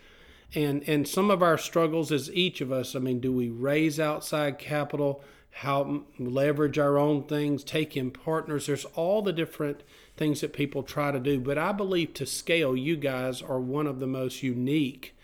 And 0.55 0.83
and 0.89 1.07
some 1.07 1.29
of 1.29 1.43
our 1.43 1.59
struggles 1.59 2.11
as 2.11 2.33
each 2.33 2.59
of 2.59 2.71
us, 2.71 2.95
I 2.95 2.99
mean, 2.99 3.19
do 3.19 3.31
we 3.31 3.49
raise 3.49 3.99
outside 3.99 4.57
capital, 4.57 5.23
how 5.51 6.05
leverage 6.17 6.79
our 6.79 6.97
own 6.97 7.23
things, 7.23 7.63
take 7.63 7.95
in 7.95 8.09
partners? 8.09 8.65
There's 8.65 8.85
all 8.85 9.21
the 9.21 9.31
different 9.31 9.83
things 10.17 10.41
that 10.41 10.53
people 10.53 10.81
try 10.81 11.11
to 11.11 11.19
do, 11.19 11.39
but 11.39 11.59
I 11.59 11.71
believe 11.71 12.15
to 12.15 12.25
scale 12.25 12.75
you 12.75 12.97
guys 12.97 13.43
are 13.43 13.59
one 13.59 13.85
of 13.85 13.99
the 13.99 14.07
most 14.07 14.41
unique 14.41 15.15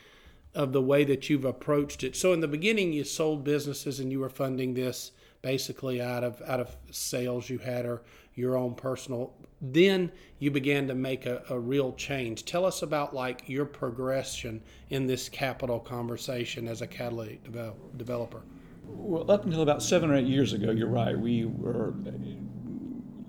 of 0.54 0.74
the 0.74 0.82
way 0.82 1.04
that 1.06 1.28
you've 1.28 1.44
approached 1.44 2.04
it. 2.04 2.16
So 2.16 2.34
in 2.34 2.42
the 2.42 2.48
beginning 2.48 2.94
you 2.94 3.04
sold 3.04 3.44
businesses 3.44 4.00
and 4.00 4.12
you 4.12 4.20
were 4.20 4.30
funding 4.30 4.76
this 4.76 5.12
basically 5.46 6.02
out 6.02 6.24
of 6.24 6.42
out 6.48 6.60
of 6.60 6.75
sales 6.90 7.52
you 7.52 7.60
had 7.60 7.86
or 7.86 8.02
your 8.34 8.58
own 8.58 8.74
personal 8.74 9.32
then 9.62 10.12
you 10.40 10.50
began 10.50 10.88
to 10.88 10.96
make 10.96 11.28
a, 11.28 11.44
a 11.52 11.60
real 11.60 11.94
change 11.94 12.46
tell 12.46 12.66
us 12.66 12.82
about 12.82 13.14
like 13.14 13.44
your 13.46 13.64
progression 13.64 14.60
in 14.90 15.06
this 15.06 15.30
capital 15.30 15.80
conversation 15.80 16.68
as 16.68 16.82
a 16.82 16.88
catalytic 16.88 17.44
develop, 17.44 17.78
developer 17.96 18.42
Well, 18.88 19.30
up 19.30 19.46
until 19.46 19.62
about 19.62 19.84
seven 19.84 20.10
or 20.10 20.16
eight 20.16 20.25
years 20.25 20.54
ago, 20.54 20.72
you're 20.72 20.88
right. 20.88 21.16
We 21.16 21.46
were 21.46 21.94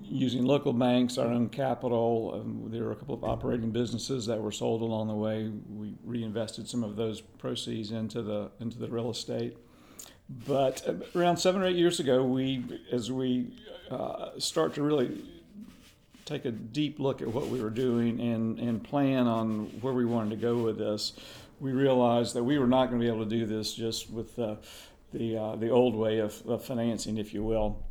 using 0.03 0.47
local 0.47 0.73
banks, 0.73 1.19
our 1.19 1.27
own 1.27 1.51
capital. 1.51 2.41
Um, 2.41 2.71
there 2.71 2.85
were 2.85 2.93
a 2.93 2.97
couple 2.97 3.15
of 3.15 3.25
operating 3.25 3.73
businesses 3.73 4.25
that 4.25 4.41
were 4.41 4.53
sold 4.53 4.81
along 4.81 5.09
the 5.09 5.15
way. 5.15 5.51
We 5.69 5.95
reinvested 6.03 6.67
some 6.67 6.83
of 6.83 6.97
those 6.97 7.21
proceeds 7.21 7.91
into 7.91 8.23
the 8.23 8.51
into 8.59 8.79
the 8.79 8.89
real 8.89 9.11
estate. 9.11 9.59
But 10.29 10.87
uh, 10.87 10.95
around 11.19 11.37
seven 11.37 11.63
or 11.63 11.67
eight 11.67 11.77
years 11.77 12.01
ago, 12.01 12.25
we, 12.25 12.65
as 12.91 13.13
we 13.13 13.53
uh, 13.91 14.31
start 14.39 14.75
to 14.75 14.83
really 14.83 15.25
take 16.25 16.45
a 16.45 16.51
deep 16.51 16.99
look 16.99 17.23
at 17.23 17.29
what 17.29 17.47
we 17.47 17.63
were 17.63 17.71
doing 17.71 18.21
and, 18.21 18.59
and 18.59 18.83
plan 18.83 19.29
on 19.29 19.67
where 19.81 19.93
we 19.93 20.05
wanted 20.05 20.31
to 20.31 20.37
go 20.37 20.57
with 20.59 20.79
this, 20.79 21.13
we 21.61 21.73
realized 21.73 22.35
that 22.35 22.43
we 22.43 22.59
were 22.59 22.67
not 22.67 22.87
going 22.87 23.01
to 23.01 23.05
be 23.05 23.09
able 23.09 23.25
to 23.25 23.31
do 23.31 23.47
this 23.47 23.73
just 23.73 24.11
with 24.11 24.37
uh, 24.39 24.57
the, 25.13 25.37
uh, 25.37 25.57
the 25.57 25.71
old 25.71 25.95
way 25.95 26.19
of, 26.19 26.43
of 26.47 26.65
financing, 26.65 27.19
if 27.19 27.33
you 27.33 27.45
will. 27.45 27.83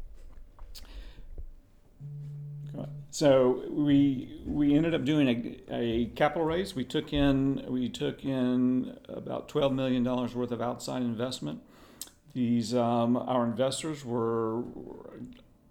So 3.15 3.63
we 3.69 4.41
we 4.45 4.75
ended 4.75 4.93
up 4.93 5.05
doing 5.05 5.29
a, 5.29 5.73
a 5.73 6.05
capital 6.17 6.45
raise. 6.45 6.75
We 6.75 6.83
took 6.83 7.13
in 7.13 7.63
we 7.69 7.87
took 7.87 8.25
in 8.25 8.97
about 9.07 9.47
twelve 9.47 9.71
million 9.71 10.03
dollars 10.03 10.35
worth 10.35 10.51
of 10.51 10.61
outside 10.61 11.01
investment. 11.01 11.61
These 12.35 12.75
um, 12.75 13.15
our 13.15 13.45
investors 13.45 14.03
were 14.03 14.61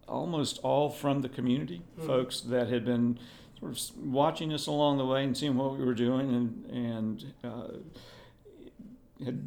almost 0.09 0.59
all 0.63 0.89
from 0.89 1.21
the 1.21 1.29
community, 1.29 1.83
mm. 2.01 2.07
folks 2.07 2.41
that 2.41 2.69
had 2.69 2.87
been 2.87 3.19
sort 3.61 3.73
of 3.73 3.97
watching 4.03 4.51
us 4.51 4.67
along 4.67 4.97
the 4.97 5.05
way 5.05 5.25
and 5.25 5.37
seeing 5.37 5.57
what 5.57 5.77
we 5.79 5.85
were 5.85 5.95
doing 5.95 6.35
and 6.35 6.65
and 6.71 7.35
uh, 7.45 9.25
had 9.25 9.47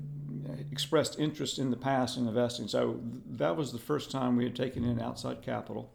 expressed 0.72 1.20
interest 1.20 1.58
in 1.58 1.72
the 1.72 1.76
past 1.76 2.18
in 2.18 2.28
investing. 2.28 2.68
So 2.68 3.00
that 3.32 3.58
was 3.58 3.72
the 3.72 3.80
first 3.80 4.12
time 4.12 4.38
we 4.38 4.44
had 4.44 4.56
taken 4.56 4.84
in 4.86 5.02
outside 5.02 5.42
capital. 5.42 5.92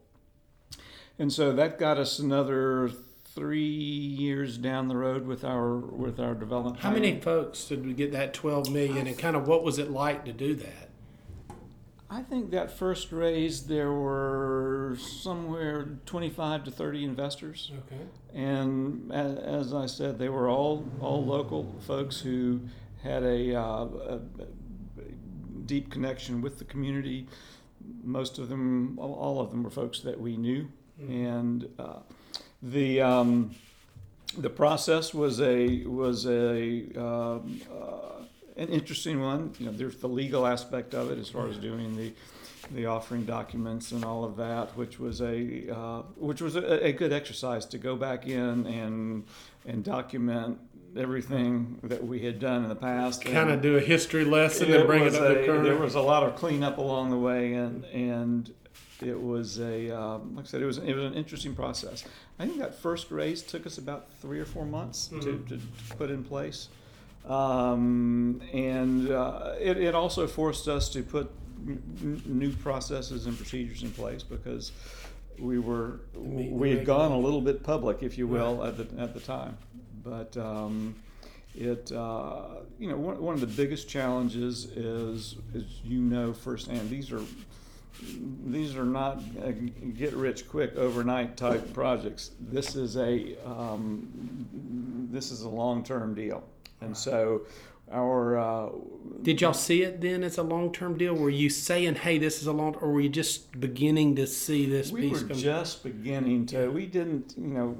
And 1.21 1.33
so 1.33 1.52
that 1.52 1.79
got 1.79 1.99
us 1.99 2.19
another 2.19 2.91
three 3.25 3.62
years 3.62 4.59
down 4.59 4.88
the 4.88 4.97
road 4.97 5.25
with 5.25 5.45
our 5.45 5.76
with 5.76 6.19
our 6.19 6.35
development. 6.35 6.81
How 6.81 6.91
many 6.91 7.21
folks 7.21 7.64
did 7.67 7.87
we 7.87 7.93
get 7.93 8.11
that 8.11 8.35
twelve 8.35 8.73
million, 8.73 9.07
and 9.07 9.17
kind 9.17 9.37
of 9.37 9.47
what 9.47 9.62
was 9.62 9.79
it 9.79 9.88
like 9.88 10.25
to 10.25 10.33
do 10.33 10.57
that? 10.57 10.88
I 12.12 12.23
think 12.23 12.50
that 12.50 12.71
first 12.71 13.11
raise 13.11 13.66
there 13.66 13.92
were 13.92 14.97
somewhere 14.99 15.88
25 16.04 16.64
to 16.64 16.71
30 16.71 17.04
investors. 17.04 17.73
Okay. 17.87 18.02
And 18.35 19.11
as, 19.12 19.38
as 19.38 19.75
I 19.75 19.87
said, 19.87 20.19
they 20.19 20.28
were 20.28 20.49
all 20.49 20.87
all 21.00 21.25
local 21.25 21.75
folks 21.87 22.21
who 22.21 22.61
had 23.02 23.23
a, 23.23 23.54
uh, 23.54 23.62
a, 23.64 24.21
deep 25.64 25.90
connection 25.90 26.42
with 26.42 26.59
the 26.59 26.64
community. 26.64 27.26
Most 28.04 28.38
of 28.38 28.49
them, 28.49 28.99
all 28.99 29.40
of 29.40 29.50
them, 29.50 29.62
were 29.62 29.71
folks 29.71 30.00
that 30.00 30.21
we 30.21 30.37
knew 30.37 30.69
and 31.09 31.69
uh, 31.78 32.00
the 32.62 33.00
um, 33.00 33.54
the 34.38 34.50
process 34.50 35.12
was 35.12 35.40
a 35.40 35.85
was 35.85 36.26
a 36.26 36.87
um, 36.97 37.61
uh, 37.71 38.22
an 38.56 38.68
interesting 38.68 39.21
one. 39.21 39.54
You 39.59 39.66
know, 39.66 39.73
there's 39.73 39.97
the 39.97 40.09
legal 40.09 40.47
aspect 40.47 40.94
of 40.94 41.11
it 41.11 41.18
as 41.18 41.28
far 41.28 41.49
as 41.49 41.56
doing 41.56 41.97
the 41.97 42.12
the 42.71 42.87
offering 42.87 43.25
documents 43.25 43.90
and 43.90 44.04
all 44.04 44.25
of 44.25 44.37
that, 44.37 44.76
which 44.76 44.99
was 44.99 45.21
a 45.21 45.75
uh, 45.75 46.02
which 46.16 46.40
was 46.40 46.56
a, 46.56 46.87
a, 46.87 46.92
good 46.92 47.12
exercise 47.12 47.66
to 47.66 47.78
go 47.78 47.97
back 47.97 48.26
in 48.26 48.66
and 48.66 49.25
and 49.66 49.82
document 49.85 50.59
everything 50.97 51.78
that 51.82 52.04
we 52.04 52.21
had 52.21 52.38
done 52.38 52.62
in 52.62 52.68
the 52.68 52.76
past. 52.76 53.25
Kind 53.25 53.50
of 53.50 53.62
do 53.62 53.76
a 53.76 53.80
history 53.80 54.25
lesson 54.25 54.73
and 54.73 54.87
bring 54.87 55.04
it 55.04 55.14
up 55.14 55.23
a, 55.23 55.35
to 55.35 55.47
current. 55.47 55.64
There 55.64 55.76
was 55.76 55.94
a 55.94 56.00
lot 56.00 56.23
of 56.23 56.37
cleanup 56.37 56.78
along 56.78 57.11
the 57.11 57.18
way, 57.18 57.54
and 57.54 57.85
and 57.87 58.52
it 59.02 59.21
was 59.21 59.59
a 59.59 59.90
um, 59.90 60.37
like 60.37 60.47
I 60.47 60.49
said, 60.49 60.62
it 60.62 60.66
was 60.66 60.78
it 60.78 60.94
was 60.94 61.04
an 61.04 61.14
interesting 61.14 61.54
process. 61.54 62.04
I 62.38 62.47
think 62.47 62.59
that 62.59 62.75
first 62.75 63.11
raise 63.11 63.42
took 63.42 63.66
us 63.66 63.78
about 63.78 64.12
three 64.21 64.40
or 64.40 64.44
four 64.44 64.64
months 64.64 65.09
mm-hmm. 65.12 65.47
to, 65.47 65.56
to, 65.56 65.61
put 65.97 66.11
in 66.11 66.25
place, 66.25 66.68
um, 67.29 68.41
and 68.52 69.11
uh, 69.11 69.55
it, 69.61 69.76
it 69.79 69.95
also 69.95 70.26
forced 70.26 70.69
us 70.69 70.88
to 70.91 71.02
put 71.02 71.31
n- 71.67 72.23
new 72.26 72.52
processes 72.52 73.26
and 73.26 73.37
procedures 73.37 73.83
in 73.83 73.91
place 73.91 74.23
because 74.23 74.73
we 75.38 75.59
were 75.59 76.00
we 76.14 76.71
had 76.71 76.85
gone 76.85 77.12
a 77.12 77.19
little 77.19 77.41
bit 77.41 77.62
public, 77.62 78.02
if 78.02 78.19
you 78.19 78.26
will, 78.26 78.64
at 78.64 78.76
the 78.76 79.00
at 79.00 79.14
the 79.14 79.21
time, 79.21 79.57
but. 80.05 80.37
Um, 80.37 80.95
it 81.55 81.93
uh, 81.93 82.45
you 82.79 82.88
know 82.88 82.97
one, 82.97 83.21
one 83.21 83.35
of 83.35 83.41
the 83.41 83.47
biggest 83.47 83.87
challenges 83.87 84.64
is 84.64 85.37
as 85.55 85.64
you 85.85 86.00
know 86.00 86.33
firsthand 86.33 86.88
these 86.88 87.12
are 87.12 87.21
these 88.47 88.75
are 88.76 88.85
not 88.85 89.23
uh, 89.45 89.52
get 89.97 90.12
rich 90.14 90.49
quick 90.49 90.75
overnight 90.76 91.37
type 91.37 91.73
projects. 91.73 92.33
This 92.41 92.75
is 92.75 92.97
a 92.97 93.37
um, 93.47 95.09
this 95.12 95.31
is 95.31 95.43
a 95.43 95.49
long 95.49 95.85
term 95.85 96.14
deal, 96.14 96.43
and 96.83 96.97
so 96.97 97.43
our. 97.91 98.39
Uh, 98.39 98.69
Did 99.23 99.41
y'all 99.41 99.53
see 99.53 99.83
it 99.83 100.01
then 100.01 100.23
as 100.23 100.39
a 100.39 100.43
long 100.43 100.73
term 100.73 100.99
deal? 100.99 101.15
Were 101.15 101.31
you 101.31 101.51
saying, 101.51 101.97
"Hey, 101.97 102.19
this 102.19 102.41
is 102.41 102.47
a 102.47 102.53
long," 102.53 102.75
or 102.77 102.93
were 102.93 103.01
you 103.01 103.09
just 103.09 103.59
beginning 103.61 104.17
to 104.17 104.27
see 104.27 104.67
this? 104.67 104.91
We 104.91 105.09
were 105.09 105.21
just 105.21 105.83
beginning 105.83 106.47
to. 106.47 106.69
We 106.69 106.87
didn't, 106.87 107.35
you 107.37 107.49
know, 107.49 107.77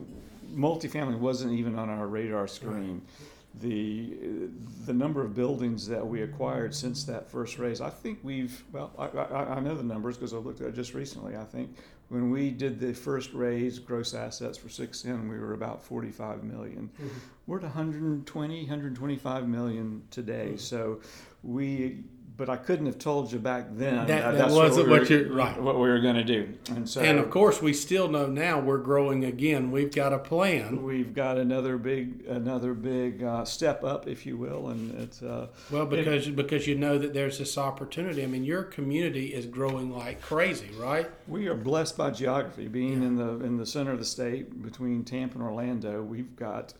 multifamily 0.55 1.19
wasn't 1.19 1.53
even 1.53 1.79
on 1.79 1.89
our 1.89 2.07
radar 2.07 2.47
screen. 2.47 2.95
Right 2.95 3.29
the 3.61 4.17
the 4.87 4.93
number 4.93 5.23
of 5.23 5.35
buildings 5.35 5.87
that 5.87 6.07
we 6.07 6.23
acquired 6.23 6.75
since 6.75 7.05
that 7.05 7.31
first 7.31 7.59
raise. 7.59 7.81
I 7.81 7.91
think 7.91 8.19
we've 8.23 8.65
well, 8.73 8.93
I, 8.99 9.07
I, 9.07 9.55
I 9.57 9.61
know 9.61 9.75
the 9.75 9.83
numbers 9.83 10.17
because 10.17 10.33
I 10.33 10.39
looked 10.39 10.61
at 10.61 10.69
it 10.69 10.75
just 10.75 10.95
recently. 10.95 11.37
I 11.37 11.45
think 11.45 11.77
when 12.13 12.31
we 12.31 12.51
did 12.51 12.79
the 12.79 12.93
first 12.93 13.33
raise, 13.33 13.79
gross 13.79 14.13
assets 14.13 14.59
for 14.59 14.69
six 14.69 15.07
in, 15.07 15.31
we 15.31 15.39
were 15.39 15.55
about 15.55 15.83
45 15.83 16.45
million. 16.45 16.91
Mm-hmm. 17.01 17.09
We're 17.47 17.57
at 17.57 17.63
120, 17.63 18.61
125 18.61 19.49
million 19.49 20.03
today. 20.11 20.49
Mm-hmm. 20.49 20.57
So 20.59 21.01
we 21.43 22.05
but 22.43 22.51
I 22.51 22.57
couldn't 22.57 22.87
have 22.87 22.99
told 22.99 23.31
you 23.31 23.39
back 23.39 23.67
then. 23.71 24.05
That, 24.09 24.35
that 24.35 24.51
wasn't 24.51 24.89
what, 24.89 25.09
we 25.09 25.23
were, 25.23 25.33
right. 25.33 25.63
What 25.63 25.77
we 25.77 25.89
were 25.89 26.01
going 26.01 26.17
to 26.17 26.25
do, 26.25 26.53
and 26.71 26.91
so 26.91 27.01
and 27.01 27.21
of 27.21 27.31
course 27.31 27.63
we 27.63 27.73
still 27.73 28.09
know 28.09 28.27
now 28.27 28.59
we're 28.59 28.79
growing 28.79 29.25
again. 29.25 29.71
We've 29.71 29.95
got 29.95 30.13
a 30.13 30.19
plan. 30.19 30.83
We've 30.83 31.15
got 31.15 31.39
another 31.39 31.79
big 31.79 32.27
another 32.27 32.75
big 32.75 33.23
uh, 33.23 33.45
step 33.45 33.85
up, 33.85 34.09
if 34.09 34.27
you 34.27 34.37
will, 34.37 34.71
and 34.71 34.93
it's 34.99 35.23
uh, 35.23 35.51
well 35.71 35.87
because 35.87 36.27
it, 36.27 36.35
because 36.35 36.67
you 36.67 36.75
know 36.75 36.99
that 36.99 37.15
there's 37.15 37.39
this 37.39 37.57
opportunity. 37.57 38.25
I 38.25 38.27
mean, 38.27 38.43
your 38.43 38.65
community 38.65 39.27
is 39.27 39.47
growing 39.47 39.97
like 39.97 40.21
crazy, 40.21 40.71
right? 40.77 41.09
We 41.29 41.47
are 41.47 41.55
blessed 41.55 41.97
by 41.97 42.11
geography, 42.11 42.67
being 42.67 43.03
yeah. 43.03 43.07
in 43.07 43.17
the 43.19 43.45
in 43.45 43.57
the 43.57 43.67
center 43.67 43.93
of 43.93 44.01
the 44.01 44.05
state 44.05 44.65
between 44.65 45.05
Tampa 45.05 45.37
and 45.37 45.45
Orlando. 45.45 46.03
We've 46.03 46.35
got, 46.35 46.75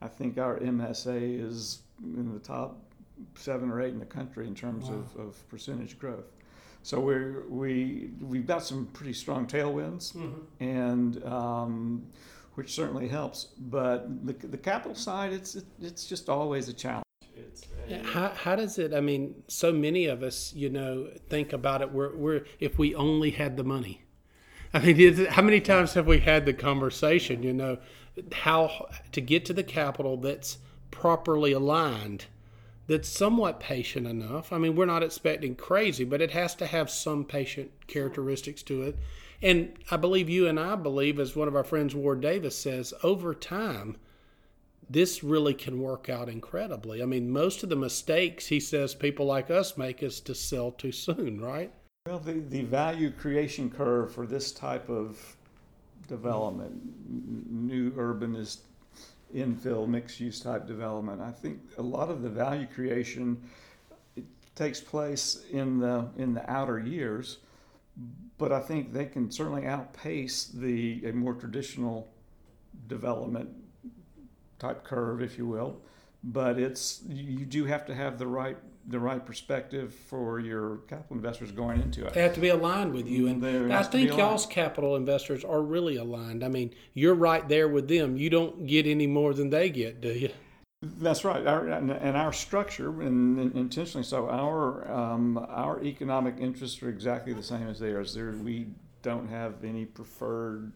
I 0.00 0.06
think 0.06 0.38
our 0.38 0.60
MSA 0.60 1.44
is 1.44 1.80
in 2.00 2.32
the 2.32 2.38
top 2.38 2.76
seven 3.34 3.70
or 3.70 3.80
eight 3.80 3.92
in 3.92 3.98
the 3.98 4.06
country 4.06 4.46
in 4.46 4.54
terms 4.54 4.86
wow. 4.86 4.96
of, 4.96 5.28
of 5.28 5.48
percentage 5.48 5.98
growth. 5.98 6.26
So 6.82 7.00
we're, 7.00 7.44
we 7.48 8.10
we've 8.20 8.46
got 8.46 8.64
some 8.64 8.86
pretty 8.86 9.12
strong 9.12 9.46
tailwinds, 9.46 10.14
mm-hmm. 10.14 10.40
and 10.62 11.24
um, 11.24 12.06
which 12.54 12.74
certainly 12.74 13.08
helps. 13.08 13.48
But 13.58 14.26
the, 14.26 14.32
the 14.32 14.56
capital 14.56 14.94
side, 14.94 15.32
it's 15.32 15.56
it, 15.56 15.64
it's 15.80 16.06
just 16.06 16.28
always 16.28 16.68
a 16.68 16.72
challenge. 16.72 17.04
A, 17.90 18.02
how, 18.02 18.28
how 18.30 18.56
does 18.56 18.78
it? 18.78 18.94
I 18.94 19.00
mean, 19.00 19.42
so 19.48 19.72
many 19.72 20.06
of 20.06 20.22
us, 20.22 20.52
you 20.54 20.68
know, 20.68 21.08
think 21.28 21.52
about 21.52 21.82
it. 21.82 21.92
We're, 21.92 22.14
we're 22.16 22.44
if 22.60 22.78
we 22.78 22.94
only 22.94 23.30
had 23.30 23.56
the 23.56 23.64
money. 23.64 24.04
I 24.74 24.80
mean, 24.80 25.26
how 25.26 25.42
many 25.42 25.60
times 25.60 25.94
have 25.94 26.06
we 26.06 26.20
had 26.20 26.44
the 26.44 26.52
conversation? 26.52 27.42
You 27.42 27.54
know, 27.54 27.78
how 28.32 28.88
to 29.12 29.20
get 29.20 29.44
to 29.46 29.52
the 29.52 29.62
capital 29.62 30.16
that's 30.16 30.58
properly 30.90 31.52
aligned 31.52 32.26
that's 32.88 33.08
somewhat 33.08 33.60
patient 33.60 34.06
enough. 34.06 34.52
I 34.52 34.58
mean, 34.58 34.74
we're 34.74 34.86
not 34.86 35.02
expecting 35.02 35.54
crazy, 35.54 36.04
but 36.04 36.22
it 36.22 36.30
has 36.32 36.54
to 36.56 36.66
have 36.66 36.90
some 36.90 37.24
patient 37.24 37.70
characteristics 37.86 38.62
to 38.64 38.82
it. 38.82 38.96
And 39.42 39.74
I 39.90 39.98
believe 39.98 40.28
you 40.28 40.48
and 40.48 40.58
I 40.58 40.74
believe, 40.74 41.20
as 41.20 41.36
one 41.36 41.48
of 41.48 41.54
our 41.54 41.62
friends, 41.62 41.94
Ward 41.94 42.22
Davis, 42.22 42.56
says, 42.56 42.94
over 43.02 43.34
time, 43.34 43.98
this 44.90 45.22
really 45.22 45.52
can 45.52 45.80
work 45.80 46.08
out 46.08 46.30
incredibly. 46.30 47.02
I 47.02 47.06
mean, 47.06 47.30
most 47.30 47.62
of 47.62 47.68
the 47.68 47.76
mistakes 47.76 48.46
he 48.46 48.58
says 48.58 48.94
people 48.94 49.26
like 49.26 49.50
us 49.50 49.76
make 49.76 50.02
is 50.02 50.18
to 50.20 50.34
sell 50.34 50.72
too 50.72 50.92
soon, 50.92 51.42
right? 51.42 51.70
Well, 52.06 52.18
the, 52.18 52.40
the 52.48 52.62
value 52.62 53.10
creation 53.10 53.68
curve 53.70 54.14
for 54.14 54.26
this 54.26 54.50
type 54.50 54.88
of 54.88 55.36
development, 56.08 56.80
new 57.50 57.90
urbanist 57.92 58.60
infill 59.34 59.86
mixed 59.86 60.20
use 60.20 60.40
type 60.40 60.66
development. 60.66 61.20
I 61.20 61.30
think 61.30 61.60
a 61.78 61.82
lot 61.82 62.10
of 62.10 62.22
the 62.22 62.28
value 62.28 62.66
creation 62.66 63.42
takes 64.54 64.80
place 64.80 65.44
in 65.50 65.78
the 65.78 66.08
in 66.16 66.34
the 66.34 66.50
outer 66.50 66.78
years, 66.78 67.38
but 68.38 68.52
I 68.52 68.60
think 68.60 68.92
they 68.92 69.06
can 69.06 69.30
certainly 69.30 69.66
outpace 69.66 70.44
the 70.46 71.02
a 71.06 71.12
more 71.12 71.34
traditional 71.34 72.08
development 72.86 73.50
type 74.58 74.84
curve, 74.84 75.22
if 75.22 75.38
you 75.38 75.46
will. 75.46 75.80
But 76.24 76.58
it's 76.58 77.02
you 77.08 77.46
do 77.46 77.64
have 77.66 77.86
to 77.86 77.94
have 77.94 78.18
the 78.18 78.26
right 78.26 78.56
the 78.88 78.98
right 78.98 79.24
perspective 79.24 79.92
for 79.92 80.40
your 80.40 80.78
capital 80.88 81.16
investors 81.16 81.52
going 81.52 81.80
into 81.80 82.06
it. 82.06 82.14
They 82.14 82.22
have 82.22 82.34
to 82.34 82.40
be 82.40 82.48
aligned 82.48 82.94
with 82.94 83.06
you, 83.06 83.28
and 83.28 83.42
There 83.42 83.70
I 83.70 83.76
has 83.76 83.88
to 83.88 83.98
be 83.98 84.06
think 84.06 84.18
y'all's 84.18 84.46
capital 84.46 84.96
investors 84.96 85.44
are 85.44 85.60
really 85.60 85.96
aligned. 85.96 86.42
I 86.42 86.48
mean, 86.48 86.74
you're 86.94 87.14
right 87.14 87.46
there 87.48 87.68
with 87.68 87.88
them. 87.88 88.16
You 88.16 88.30
don't 88.30 88.66
get 88.66 88.86
any 88.86 89.06
more 89.06 89.34
than 89.34 89.50
they 89.50 89.68
get, 89.68 90.00
do 90.00 90.08
you? 90.08 90.30
That's 90.80 91.24
right, 91.24 91.44
our, 91.44 91.66
and, 91.66 91.90
our 91.90 92.32
structure, 92.32 93.02
and, 93.02 93.38
and 93.38 93.54
intentionally 93.56 94.04
so, 94.04 94.28
our 94.28 94.88
um, 94.88 95.36
our 95.48 95.82
economic 95.82 96.36
interests 96.38 96.80
are 96.84 96.88
exactly 96.88 97.32
the 97.32 97.42
same 97.42 97.66
as 97.66 97.80
theirs. 97.80 98.14
There, 98.14 98.30
we 98.30 98.68
don't 99.02 99.28
have 99.28 99.64
any 99.64 99.86
preferred 99.86 100.72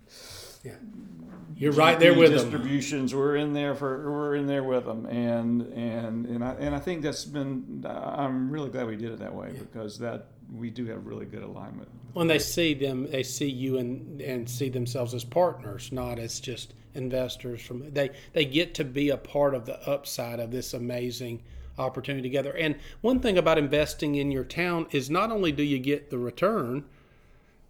You're 1.56 1.72
right 1.72 1.98
there 1.98 2.14
with 2.14 2.32
them. 2.32 2.50
distributions. 2.50 3.14
We're 3.14 3.36
in 3.36 3.52
there 3.52 3.74
for 3.74 4.10
we're 4.10 4.34
in 4.36 4.46
there 4.46 4.64
with 4.64 4.84
them, 4.84 5.06
and 5.06 5.62
and 5.72 6.26
and 6.26 6.44
I 6.44 6.54
and 6.54 6.74
I 6.74 6.78
think 6.78 7.02
that's 7.02 7.24
been. 7.24 7.84
I'm 7.86 8.50
really 8.50 8.70
glad 8.70 8.86
we 8.86 8.96
did 8.96 9.12
it 9.12 9.18
that 9.20 9.34
way 9.34 9.52
because 9.52 9.98
that 9.98 10.28
we 10.52 10.70
do 10.70 10.86
have 10.86 11.06
really 11.06 11.26
good 11.26 11.42
alignment. 11.42 11.88
When 12.14 12.26
they 12.26 12.38
see 12.38 12.74
them, 12.74 13.10
they 13.10 13.22
see 13.22 13.48
you 13.48 13.78
and 13.78 14.20
and 14.20 14.48
see 14.48 14.68
themselves 14.68 15.14
as 15.14 15.24
partners, 15.24 15.92
not 15.92 16.18
as 16.18 16.40
just 16.40 16.74
investors. 16.94 17.62
From 17.62 17.92
they 17.92 18.10
they 18.32 18.44
get 18.44 18.74
to 18.74 18.84
be 18.84 19.10
a 19.10 19.16
part 19.16 19.54
of 19.54 19.66
the 19.66 19.80
upside 19.88 20.40
of 20.40 20.50
this 20.50 20.74
amazing 20.74 21.42
opportunity 21.78 22.28
together. 22.28 22.56
And 22.56 22.76
one 23.00 23.20
thing 23.20 23.38
about 23.38 23.58
investing 23.58 24.16
in 24.16 24.30
your 24.30 24.44
town 24.44 24.86
is 24.90 25.08
not 25.08 25.30
only 25.30 25.52
do 25.52 25.62
you 25.62 25.78
get 25.78 26.10
the 26.10 26.18
return, 26.18 26.84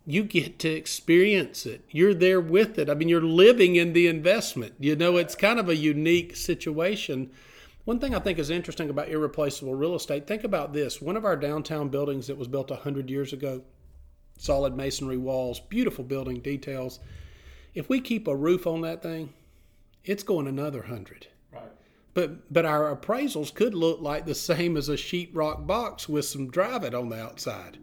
you 0.05 0.25
get 0.25 0.59
to 0.61 0.69
experience 0.69 1.65
it. 1.65 1.85
You're 1.91 2.15
there 2.15 2.41
with 2.41 2.79
it. 2.79 2.91
I 2.91 2.95
mean, 2.95 3.09
you're 3.09 3.21
living 3.21 3.77
in 3.77 3.93
the 3.93 4.09
investment. 4.09 4.75
You 4.81 4.97
know, 4.97 5.17
it's 5.17 5.35
kind 5.35 5.61
of 5.61 5.69
a 5.69 5.77
unique 5.77 6.35
situation. 6.37 7.31
One 7.85 7.99
thing 7.99 8.15
I 8.15 8.19
think 8.19 8.39
is 8.39 8.51
interesting 8.51 8.91
about 8.91 9.09
irreplaceable 9.09 9.75
real 9.75 9.95
estate, 9.95 10.27
think 10.27 10.45
about 10.45 10.73
this. 10.73 11.01
One 11.01 11.17
of 11.17 11.25
our 11.25 11.37
downtown 11.37 11.89
buildings 11.89 12.27
that 12.27 12.39
was 12.39 12.49
built 12.49 12.71
100 12.71 13.11
years 13.11 13.33
ago, 13.33 13.63
solid 14.39 14.77
masonry 14.77 15.17
walls, 15.17 15.61
beautiful 15.61 16.05
building 16.05 16.41
details. 16.41 17.01
If 17.75 17.89
we 17.89 18.01
keep 18.01 18.27
a 18.27 18.37
roof 18.37 18.67
on 18.67 18.81
that 18.83 19.03
thing, 19.03 19.33
it's 20.05 20.23
going 20.23 20.47
another 20.47 20.81
100. 20.81 21.29
Right. 21.53 21.63
But 22.15 22.53
but 22.53 22.67
our 22.67 22.95
appraisals 22.95 23.55
could 23.55 23.75
look 23.75 24.01
like 24.01 24.27
the 24.27 24.35
same 24.35 24.77
as 24.77 24.89
a 24.89 24.95
sheetrock 24.95 25.67
box 25.67 26.09
with 26.09 26.25
some 26.25 26.51
Dryvit 26.51 26.99
on 26.99 27.09
the 27.09 27.21
outside. 27.21 27.79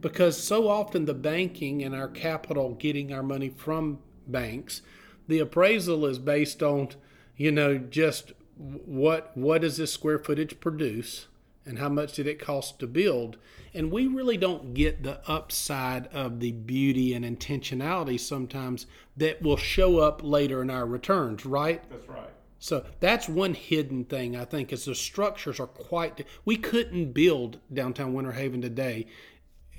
Because 0.00 0.42
so 0.42 0.68
often 0.68 1.04
the 1.04 1.14
banking 1.14 1.82
and 1.82 1.94
our 1.94 2.08
capital 2.08 2.74
getting 2.74 3.12
our 3.12 3.22
money 3.22 3.50
from 3.50 3.98
banks, 4.26 4.82
the 5.28 5.38
appraisal 5.38 6.06
is 6.06 6.18
based 6.18 6.62
on, 6.62 6.90
you 7.36 7.52
know, 7.52 7.78
just 7.78 8.32
what 8.56 9.34
what 9.36 9.62
does 9.62 9.78
this 9.78 9.92
square 9.92 10.18
footage 10.18 10.60
produce 10.60 11.26
and 11.64 11.78
how 11.78 11.88
much 11.88 12.14
did 12.14 12.26
it 12.26 12.38
cost 12.38 12.78
to 12.80 12.86
build? 12.86 13.36
And 13.72 13.92
we 13.92 14.06
really 14.06 14.36
don't 14.36 14.74
get 14.74 15.02
the 15.02 15.20
upside 15.30 16.08
of 16.08 16.40
the 16.40 16.52
beauty 16.52 17.14
and 17.14 17.24
intentionality 17.24 18.18
sometimes 18.18 18.86
that 19.16 19.42
will 19.42 19.56
show 19.56 19.98
up 19.98 20.20
later 20.22 20.62
in 20.62 20.70
our 20.70 20.86
returns, 20.86 21.46
right? 21.46 21.82
That's 21.90 22.08
right. 22.08 22.30
So 22.58 22.84
that's 23.00 23.28
one 23.28 23.54
hidden 23.54 24.04
thing 24.04 24.36
I 24.36 24.44
think 24.44 24.72
is 24.72 24.84
the 24.84 24.94
structures 24.94 25.60
are 25.60 25.66
quite. 25.66 26.26
We 26.44 26.56
couldn't 26.56 27.12
build 27.12 27.58
downtown 27.72 28.12
Winter 28.12 28.32
Haven 28.32 28.60
today 28.60 29.06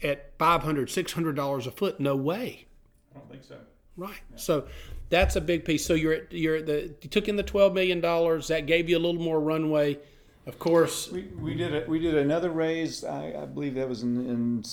at 0.03 0.38
$500, 0.38 0.89
600 0.89 1.36
dollars 1.36 1.67
a 1.67 1.72
foot. 1.72 2.00
No 2.00 2.15
way. 2.15 2.65
I 3.13 3.20
don't 3.20 3.29
think 3.29 3.43
so. 3.43 3.58
Right. 3.98 4.22
So 4.36 4.67
that's 5.10 5.36
a 5.36 5.41
big 5.41 5.65
piece. 5.65 5.86
So 5.86 5.93
you're 5.93 6.13
at, 6.13 6.31
you're 6.31 6.58
at 6.58 6.65
the 6.65 6.93
you 7.01 7.10
took 7.10 7.27
in 7.27 7.36
the 7.36 7.43
12 7.43 7.74
million 7.74 8.01
dollars 8.01 8.48
that 8.48 8.65
gave 8.65 8.89
you 8.89 8.98
a 8.98 9.00
little 9.00 9.22
more 9.22 9.39
runway. 9.39 10.00
Of 10.48 10.58
course, 10.58 11.10
We, 11.12 11.24
we 11.39 11.53
did 11.53 11.74
it. 11.74 11.88
We 11.88 12.00
did 12.00 12.15
another 12.15 12.50
raise. 12.50 13.03
I, 13.03 13.34
I 13.43 13.46
believe 13.46 13.75
that 13.75 13.88
was 13.88 14.01
in, 14.01 14.17
in 14.27 14.63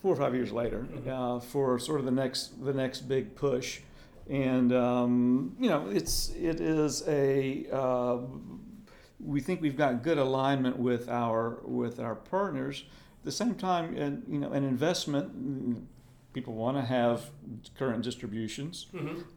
four 0.00 0.12
or 0.14 0.16
five 0.16 0.34
years 0.34 0.52
later 0.52 0.86
uh, 1.08 1.40
for 1.40 1.78
sort 1.78 2.00
of 2.00 2.06
the 2.06 2.12
next 2.12 2.64
the 2.64 2.72
next 2.72 3.02
big 3.02 3.34
push, 3.36 3.80
and 4.30 4.72
um, 4.72 5.54
you 5.60 5.68
know 5.68 5.88
it's 5.90 6.30
it 6.30 6.60
is 6.60 7.06
a 7.06 7.66
uh, 7.70 8.18
we 9.18 9.40
think 9.40 9.60
we've 9.60 9.76
got 9.76 10.02
good 10.02 10.18
alignment 10.18 10.78
with 10.78 11.08
our 11.08 11.60
with 11.64 11.98
our 12.00 12.14
partners. 12.14 12.84
At 13.20 13.24
the 13.24 13.32
same 13.32 13.54
time, 13.54 13.96
and 13.96 14.24
you 14.28 14.38
know, 14.38 14.52
an 14.52 14.64
investment. 14.64 15.86
People 16.32 16.54
want 16.54 16.76
to 16.76 16.82
have 16.82 17.30
current 17.78 18.04
distributions. 18.04 18.88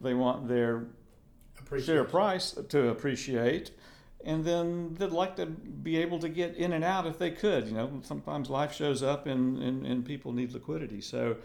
They 0.01 0.13
want 0.13 0.49
their 0.49 0.87
share 1.81 2.03
price 2.03 2.51
to 2.51 2.89
appreciate, 2.89 3.71
and 4.25 4.43
then 4.43 4.95
they'd 4.95 5.11
like 5.11 5.37
to 5.37 5.45
be 5.45 5.97
able 5.97 6.19
to 6.19 6.27
get 6.27 6.55
in 6.55 6.73
and 6.73 6.83
out 6.83 7.07
if 7.07 7.17
they 7.17 7.31
could. 7.31 7.67
You 7.67 7.73
know, 7.73 8.01
sometimes 8.03 8.49
life 8.49 8.73
shows 8.73 9.01
up 9.01 9.27
and, 9.27 9.63
and, 9.63 9.85
and 9.85 10.05
people 10.05 10.33
need 10.33 10.51
liquidity. 10.51 10.99
So, 10.99 11.37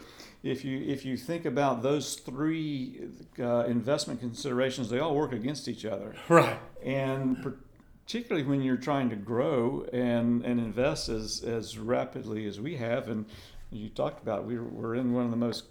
if 0.43 0.65
you 0.65 0.83
if 0.83 1.05
you 1.05 1.17
think 1.17 1.45
about 1.45 1.83
those 1.83 2.17
three 2.17 3.03
uh, 3.39 3.65
investment 3.67 4.19
considerations, 4.19 4.91
they 4.91 4.99
all 4.99 5.15
work 5.15 5.33
against 5.33 5.69
each 5.69 5.85
other, 5.85 6.17
right. 6.29 6.59
and 6.83 7.57
particularly 8.07 8.47
when 8.47 8.63
you're 8.63 8.77
trying 8.77 9.11
to 9.11 9.17
grow 9.17 9.87
and, 9.93 10.45
and 10.45 10.61
invest 10.61 11.09
as 11.09 11.43
as 11.43 11.79
rapidly 11.79 12.47
as 12.47 12.61
we 12.61 12.77
have, 12.77 13.09
and 13.09 13.25
you 13.71 13.89
talked 13.89 14.23
about 14.23 14.41
it, 14.41 14.45
we're 14.47 14.63
we're 14.63 14.95
in 14.95 15.13
one 15.13 15.25
of 15.25 15.31
the 15.31 15.37
most 15.37 15.65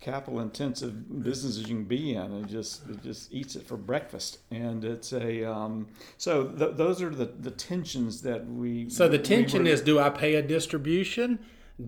capital 0.00 0.40
intensive 0.40 1.22
businesses 1.22 1.58
you 1.68 1.74
can 1.76 1.84
be 1.84 2.14
in. 2.14 2.22
And 2.22 2.44
it 2.46 2.48
just 2.48 2.88
it 2.88 3.02
just 3.02 3.32
eats 3.32 3.54
it 3.54 3.66
for 3.66 3.76
breakfast. 3.76 4.38
And 4.50 4.84
it's 4.84 5.12
a 5.12 5.44
um, 5.44 5.88
so 6.16 6.48
th- 6.48 6.76
those 6.76 7.02
are 7.02 7.10
the, 7.10 7.26
the 7.26 7.50
tensions 7.50 8.22
that 8.22 8.46
we 8.46 8.88
So 8.90 9.08
the 9.08 9.18
we 9.18 9.22
tension 9.24 9.64
were- 9.64 9.68
is: 9.70 9.80
do 9.82 9.98
I 9.98 10.10
pay 10.10 10.34
a 10.36 10.42
distribution? 10.42 11.38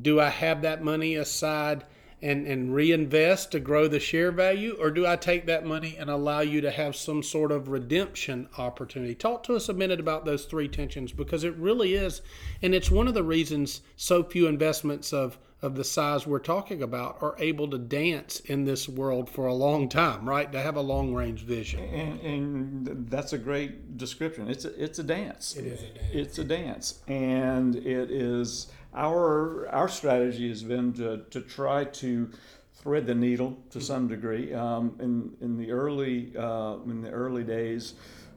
Do 0.00 0.20
I 0.20 0.28
have 0.30 0.62
that 0.62 0.82
money 0.82 1.16
aside 1.16 1.84
and 2.22 2.46
and 2.46 2.74
reinvest 2.74 3.50
to 3.52 3.61
grow 3.61 3.88
the 3.88 4.00
share 4.00 4.30
value, 4.32 4.76
or 4.80 4.90
do 4.90 5.06
I 5.06 5.16
take 5.16 5.46
that 5.46 5.64
money 5.66 5.96
and 5.98 6.08
allow 6.08 6.40
you 6.40 6.61
to 6.61 6.70
have 6.70 6.94
some 6.96 7.22
sort 7.22 7.50
of 7.52 7.68
redemption 7.68 8.48
opportunity? 8.56 9.14
Talk 9.14 9.42
to 9.44 9.56
us 9.56 9.68
a 9.68 9.74
minute 9.74 10.00
about 10.00 10.24
those 10.24 10.44
three 10.44 10.68
tensions 10.68 11.12
because 11.12 11.44
it 11.44 11.54
really 11.56 11.94
is, 11.94 12.22
and 12.62 12.74
it's 12.74 12.90
one 12.90 13.08
of 13.08 13.14
the 13.14 13.24
reasons 13.24 13.80
so 13.96 14.22
few 14.22 14.46
investments 14.46 15.12
of 15.12 15.38
of 15.61 15.76
the 15.76 15.85
size 15.85 16.26
we're 16.26 16.40
talking 16.40 16.82
about 16.82 17.16
are 17.22 17.37
able 17.38 17.68
to 17.70 17.78
dance 17.78 18.40
in 18.40 18.64
this 18.64 18.88
world 18.88 19.30
for 19.30 19.46
a 19.46 19.54
long 19.54 19.88
time, 19.88 20.28
right? 20.28 20.50
To 20.50 20.61
have 20.61 20.74
a 20.74 20.80
long 20.80 21.14
range 21.14 21.42
vision. 21.42 21.78
and, 21.85 22.20
and 22.20 23.08
that's 23.08 23.32
a 23.32 23.38
great 23.38 23.96
description 23.96 24.48
it's 24.50 24.64
a, 24.64 24.82
it's 24.85 24.98
a 24.98 25.04
dance 25.04 25.54
It 25.56 25.66
is 25.66 25.82
a 25.82 25.87
dance. 25.87 26.08
it's 26.12 26.38
a 26.38 26.44
dance 26.44 26.98
and 27.06 27.76
it 27.76 28.11
is 28.11 28.66
our 28.94 29.68
our 29.68 29.88
strategy 29.88 30.48
has 30.48 30.62
been 30.62 30.92
to, 30.94 31.24
to 31.31 31.40
try 31.40 31.85
to 31.85 32.31
thread 32.74 33.07
the 33.07 33.14
needle 33.14 33.59
to 33.70 33.81
some 33.81 34.09
degree. 34.09 34.52
Um, 34.52 34.96
in 35.00 35.37
in 35.40 35.57
the 35.57 35.70
early 35.70 36.33
uh, 36.37 36.76
in 36.87 37.02
the 37.02 37.11
early 37.11 37.44
days 37.44 37.94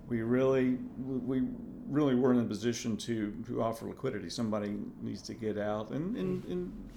we 0.08 0.22
really 0.22 0.78
we 0.98 1.44
really 1.88 2.16
weren't 2.16 2.40
in 2.40 2.46
a 2.46 2.48
position 2.48 2.98
to 2.98 3.34
to 3.48 3.62
offer 3.62 3.88
liquidity. 3.88 4.30
Somebody 4.30 4.78
needs 5.02 5.22
to 5.24 5.34
get 5.34 5.58
out. 5.58 5.92
And 5.92 6.16
and, 6.16 6.44
and 6.46 6.90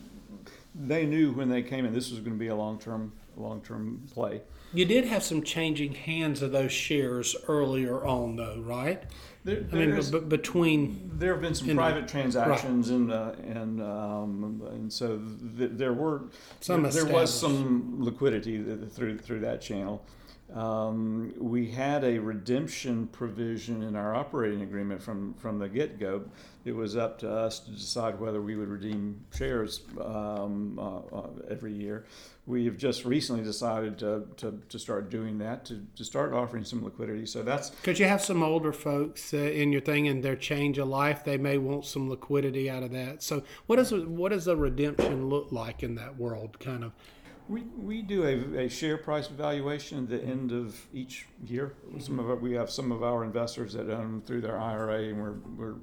they 0.75 1.07
knew 1.07 1.33
when 1.33 1.49
they 1.49 1.63
came 1.63 1.85
in 1.85 1.93
this 1.93 2.11
was 2.11 2.21
going 2.21 2.33
to 2.33 2.39
be 2.39 2.49
a 2.49 2.57
long-term 3.39 3.79
long-term 3.79 4.03
play 4.13 4.43
You 4.73 4.85
did 4.85 5.05
have 5.07 5.23
some 5.23 5.43
changing 5.43 5.95
hands 5.95 6.43
of 6.43 6.53
those 6.53 6.73
shares 6.73 7.35
earlier 7.47 8.05
on, 8.05 8.37
though, 8.37 8.61
right? 8.61 9.03
there, 9.45 9.65
I 9.73 9.77
mean, 9.77 10.01
b- 10.11 10.19
between 10.21 11.11
There 11.15 11.33
have 11.33 11.41
been 11.41 11.55
some 11.55 11.71
In 11.71 11.77
the- 11.77 11.81
private 11.83 12.07
transactions, 12.09 12.91
and 12.91 13.11
uh, 13.11 13.33
and 13.47 13.81
um, 13.81 14.63
and 14.71 14.93
so 14.93 15.19
th- 15.57 15.71
there 15.75 15.95
were 15.95 16.25
Some 16.61 16.83
there, 16.83 16.93
there 17.05 17.07
was 17.13 17.33
some 17.33 17.97
liquidity 18.05 18.63
through 18.91 19.19
through 19.19 19.41
that 19.41 19.61
channel. 19.63 20.05
Um, 20.55 21.35
we 21.39 21.71
had 21.71 22.05
a 22.05 22.19
redemption 22.19 23.07
provision 23.09 23.83
in 23.83 23.95
our 23.97 24.15
operating 24.15 24.63
agreement 24.63 25.03
from 25.03 25.35
from 25.35 25.59
the 25.59 25.69
get 25.69 25.99
go. 25.99 26.25
It 26.65 26.75
was 26.75 26.97
up 26.97 27.19
to 27.21 27.31
us 27.31 27.61
to 27.61 27.71
decide 27.71 28.21
whether 28.21 28.43
we 28.43 28.57
would 28.57 28.69
redeem 28.69 29.25
shares 29.35 29.83
um, 30.01 30.79
uh, 30.79 31.17
uh, 31.17 31.29
every 31.49 31.73
year. 31.73 32.05
We 32.47 32.67
have 32.67 32.77
just 32.77 33.05
recently 33.05 33.43
decided 33.43 33.99
to, 34.01 34.27
to, 34.39 34.61
to 34.69 34.79
start 34.79 35.09
doing 35.09 35.39
that, 35.39 35.65
to, 35.67 35.83
to 35.97 36.05
start 36.05 36.33
offering 36.33 36.65
some 36.65 36.85
liquidity. 36.85 37.25
So 37.25 37.43
that's 37.43 37.71
Because 37.71 37.99
you 37.99 38.07
have 38.07 38.23
some 38.23 38.43
older 38.43 38.73
folks 38.73 39.33
uh, 39.33 39.39
in 39.39 39.73
your 39.73 39.81
thing, 39.81 40.09
and 40.09 40.23
their 40.23 40.37
change 40.37 40.77
of 40.79 40.89
life, 40.89 41.25
they 41.25 41.39
may 41.39 41.57
want 41.57 41.87
some 41.87 42.11
liquidity 42.11 42.69
out 42.69 42.83
of 42.83 42.91
that. 42.93 43.23
So, 43.23 43.43
what 43.67 43.77
does 43.77 43.93
what 43.93 44.33
does 44.33 44.47
a 44.47 44.57
redemption 44.57 45.29
look 45.29 45.53
like 45.53 45.83
in 45.83 45.95
that 45.95 46.19
world? 46.19 46.59
Kind 46.59 46.85
of. 46.85 46.93
We, 47.49 47.63
we 47.79 48.03
do 48.03 48.25
a, 48.25 48.65
a 48.65 48.69
share 48.69 48.99
price 48.99 49.31
evaluation 49.31 50.05
at 50.05 50.09
the 50.11 50.23
end 50.23 50.53
of 50.53 50.79
each 50.93 51.27
year. 51.47 51.73
Some 51.99 52.19
of 52.19 52.29
our, 52.29 52.37
we 52.37 52.53
have 52.55 52.71
some 52.71 52.93
of 52.93 53.03
our 53.03 53.25
investors 53.25 53.73
that 53.73 53.89
own 53.91 54.23
through 54.27 54.43
their 54.43 54.59
IRA, 54.59 55.05
and 55.05 55.21
we're, 55.23 55.33
we're 55.57 55.75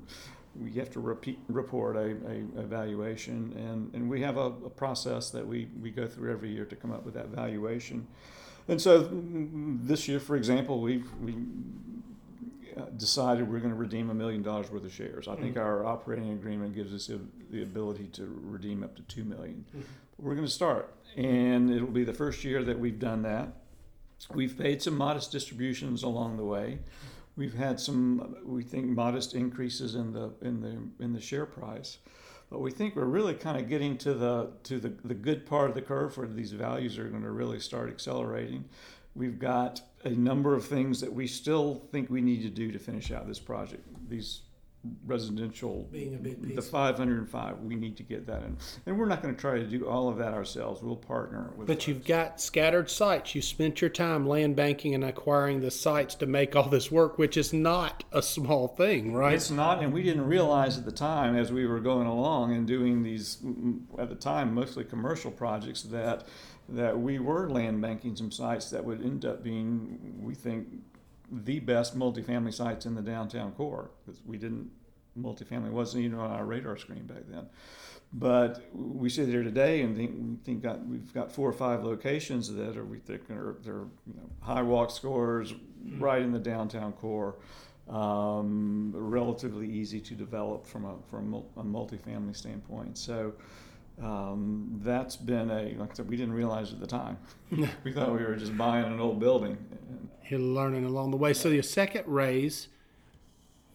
we 0.61 0.71
have 0.73 0.89
to 0.91 0.99
repeat, 0.99 1.39
report 1.49 1.95
a, 1.97 1.99
a 2.27 2.61
evaluation, 2.61 3.53
and, 3.57 3.93
and 3.93 4.09
we 4.09 4.21
have 4.21 4.37
a, 4.37 4.45
a 4.65 4.69
process 4.69 5.29
that 5.31 5.45
we, 5.45 5.67
we 5.81 5.89
go 5.91 6.07
through 6.07 6.31
every 6.31 6.49
year 6.49 6.65
to 6.65 6.75
come 6.75 6.91
up 6.91 7.03
with 7.03 7.13
that 7.15 7.27
valuation. 7.27 8.07
And 8.67 8.81
so 8.81 9.03
mm, 9.03 9.85
this 9.85 10.07
year, 10.07 10.19
for 10.19 10.35
example, 10.35 10.79
we've 10.79 11.11
we 11.21 11.35
uh, 12.77 12.85
decided 12.97 13.49
we're 13.49 13.59
going 13.59 13.71
to 13.71 13.75
redeem 13.75 14.09
a 14.09 14.13
million 14.13 14.41
dollars 14.43 14.69
worth 14.71 14.85
of 14.85 14.93
shares. 14.93 15.27
I 15.27 15.35
think 15.35 15.57
our 15.57 15.85
operating 15.85 16.31
agreement 16.31 16.75
gives 16.75 16.93
us 16.93 17.07
the- 17.07 17.19
the 17.51 17.61
ability 17.63 18.07
to 18.13 18.25
redeem 18.43 18.83
up 18.83 18.95
to 18.95 19.01
two 19.03 19.23
million. 19.23 19.63
We're 20.17 20.35
going 20.35 20.47
to 20.47 20.53
start, 20.53 20.93
and 21.17 21.69
it'll 21.69 21.87
be 21.87 22.05
the 22.05 22.13
first 22.13 22.43
year 22.45 22.63
that 22.63 22.79
we've 22.79 22.99
done 22.99 23.23
that. 23.23 23.49
We've 24.33 24.57
paid 24.57 24.81
some 24.81 24.97
modest 24.97 25.29
distributions 25.31 26.03
along 26.03 26.37
the 26.37 26.45
way. 26.45 26.79
We've 27.35 27.53
had 27.53 27.81
some, 27.81 28.37
we 28.45 28.63
think, 28.63 28.85
modest 28.85 29.35
increases 29.35 29.95
in 29.95 30.13
the 30.13 30.31
in 30.41 30.61
the 30.61 31.03
in 31.03 31.11
the 31.11 31.19
share 31.19 31.45
price, 31.45 31.97
but 32.49 32.61
we 32.61 32.71
think 32.71 32.95
we're 32.95 33.03
really 33.03 33.33
kind 33.33 33.57
of 33.57 33.67
getting 33.67 33.97
to 33.99 34.13
the 34.13 34.51
to 34.63 34.79
the, 34.79 34.93
the 35.03 35.13
good 35.13 35.45
part 35.45 35.69
of 35.69 35.75
the 35.75 35.81
curve 35.81 36.17
where 36.17 36.27
these 36.27 36.53
values 36.53 36.97
are 36.97 37.09
going 37.09 37.23
to 37.23 37.31
really 37.31 37.59
start 37.59 37.89
accelerating. 37.89 38.63
We've 39.15 39.37
got 39.37 39.81
a 40.05 40.09
number 40.11 40.55
of 40.55 40.65
things 40.65 41.01
that 41.01 41.11
we 41.11 41.27
still 41.27 41.83
think 41.91 42.09
we 42.09 42.21
need 42.21 42.41
to 42.43 42.49
do 42.49 42.71
to 42.71 42.79
finish 42.79 43.11
out 43.11 43.27
this 43.27 43.39
project. 43.39 43.85
These 44.09 44.41
residential 45.05 45.87
Being 45.91 46.15
a 46.15 46.17
big 46.17 46.55
the 46.55 46.61
505 46.61 47.59
we 47.59 47.75
need 47.75 47.97
to 47.97 48.03
get 48.03 48.25
that 48.27 48.43
in 48.43 48.57
and 48.85 48.97
we're 48.97 49.05
not 49.05 49.21
going 49.21 49.33
to 49.33 49.39
try 49.39 49.57
to 49.57 49.65
do 49.65 49.87
all 49.87 50.09
of 50.09 50.17
that 50.17 50.33
ourselves 50.33 50.81
we'll 50.81 50.95
partner 50.95 51.51
with 51.55 51.67
But 51.67 51.87
you've 51.87 52.05
got 52.05 52.41
scattered 52.41 52.89
sites. 52.89 53.35
You 53.35 53.41
spent 53.41 53.81
your 53.81 53.89
time 53.89 54.27
land 54.27 54.55
banking 54.55 54.95
and 54.95 55.03
acquiring 55.03 55.61
the 55.61 55.71
sites 55.71 56.15
to 56.15 56.25
make 56.25 56.55
all 56.55 56.69
this 56.69 56.91
work, 56.91 57.17
which 57.17 57.37
is 57.37 57.53
not 57.53 58.03
a 58.11 58.21
small 58.21 58.67
thing, 58.67 59.13
right? 59.13 59.33
It's 59.33 59.51
not, 59.51 59.83
and 59.83 59.93
we 59.93 60.03
didn't 60.03 60.25
realize 60.25 60.77
at 60.77 60.85
the 60.85 60.91
time 60.91 61.35
as 61.35 61.51
we 61.51 61.65
were 61.65 61.79
going 61.79 62.07
along 62.07 62.53
and 62.53 62.67
doing 62.67 63.03
these 63.03 63.37
at 63.97 64.09
the 64.09 64.15
time 64.15 64.53
mostly 64.53 64.83
commercial 64.83 65.31
projects 65.31 65.83
that 65.83 66.27
that 66.67 66.99
we 66.99 67.19
were 67.19 67.47
land 67.49 67.79
banking 67.79 68.15
some 68.15 68.31
sites 68.31 68.71
that 68.71 68.83
would 68.83 68.99
end 69.01 69.23
up 69.23 69.43
being, 69.43 70.17
we 70.19 70.33
think, 70.33 70.67
the 71.31 71.59
best 71.59 71.97
multifamily 71.97 72.53
sites 72.53 72.85
in 72.85 72.95
the 72.95 73.01
downtown 73.01 73.51
core 73.53 73.91
because 74.05 74.21
we 74.25 74.37
didn't 74.37 74.69
multifamily 75.19 75.71
wasn't 75.71 76.03
even 76.03 76.19
on 76.19 76.31
our 76.31 76.45
radar 76.45 76.77
screen 76.77 77.05
back 77.05 77.23
then. 77.27 77.47
But 78.13 78.63
we 78.73 79.09
sit 79.09 79.27
here 79.27 79.43
today 79.43 79.81
and 79.81 79.95
think, 79.95 80.11
we 80.17 80.35
think 80.43 80.63
got, 80.63 80.85
we've 80.85 81.13
got 81.13 81.31
four 81.31 81.49
or 81.49 81.53
five 81.53 81.83
locations 81.83 82.53
that 82.53 82.77
are 82.77 82.85
we 82.85 82.99
think 82.99 83.29
are 83.29 83.57
they're 83.63 83.87
you 84.07 84.13
know 84.15 84.29
high 84.41 84.61
walk 84.61 84.91
scores 84.91 85.53
right 85.97 86.21
in 86.21 86.31
the 86.31 86.39
downtown 86.39 86.93
core 86.93 87.35
um, 87.89 88.91
relatively 88.95 89.69
easy 89.69 89.99
to 89.99 90.13
develop 90.13 90.65
from 90.65 90.85
a 90.85 90.95
from 91.09 91.33
a 91.57 91.63
multifamily 91.63 92.35
standpoint. 92.35 92.97
So 92.97 93.33
um, 94.01 94.79
that's 94.83 95.15
been 95.15 95.49
a 95.51 95.75
like 95.77 95.91
I 95.91 95.93
said, 95.95 96.09
we 96.09 96.15
didn't 96.15 96.33
realize 96.33 96.71
at 96.71 96.79
the 96.79 96.87
time. 96.87 97.17
we 97.83 97.91
thought 97.91 98.11
we 98.11 98.23
were 98.23 98.35
just 98.35 98.57
buying 98.57 98.85
an 98.85 98.99
old 98.99 99.19
building. 99.19 99.57
You're 100.27 100.39
learning 100.39 100.85
along 100.85 101.11
the 101.11 101.17
way. 101.17 101.33
So 101.33 101.49
your 101.49 101.63
second 101.63 102.05
raise, 102.07 102.67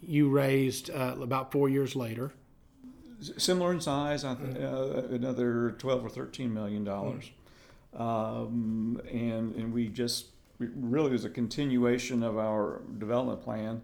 you 0.02 0.28
raised 0.28 0.90
uh, 0.90 1.16
about 1.20 1.52
four 1.52 1.68
years 1.68 1.94
later. 1.94 2.32
Similar 3.20 3.72
in 3.72 3.80
size, 3.80 4.24
I 4.24 4.34
th- 4.34 4.56
uh, 4.56 5.02
another 5.10 5.72
twelve 5.78 6.04
or 6.04 6.08
thirteen 6.08 6.54
million 6.54 6.84
dollars, 6.84 7.30
um, 7.94 9.00
and 9.10 9.54
and 9.54 9.74
we 9.74 9.88
just 9.88 10.28
really 10.58 11.10
was 11.10 11.24
a 11.24 11.30
continuation 11.30 12.22
of 12.22 12.38
our 12.38 12.80
development 12.98 13.42
plan. 13.42 13.82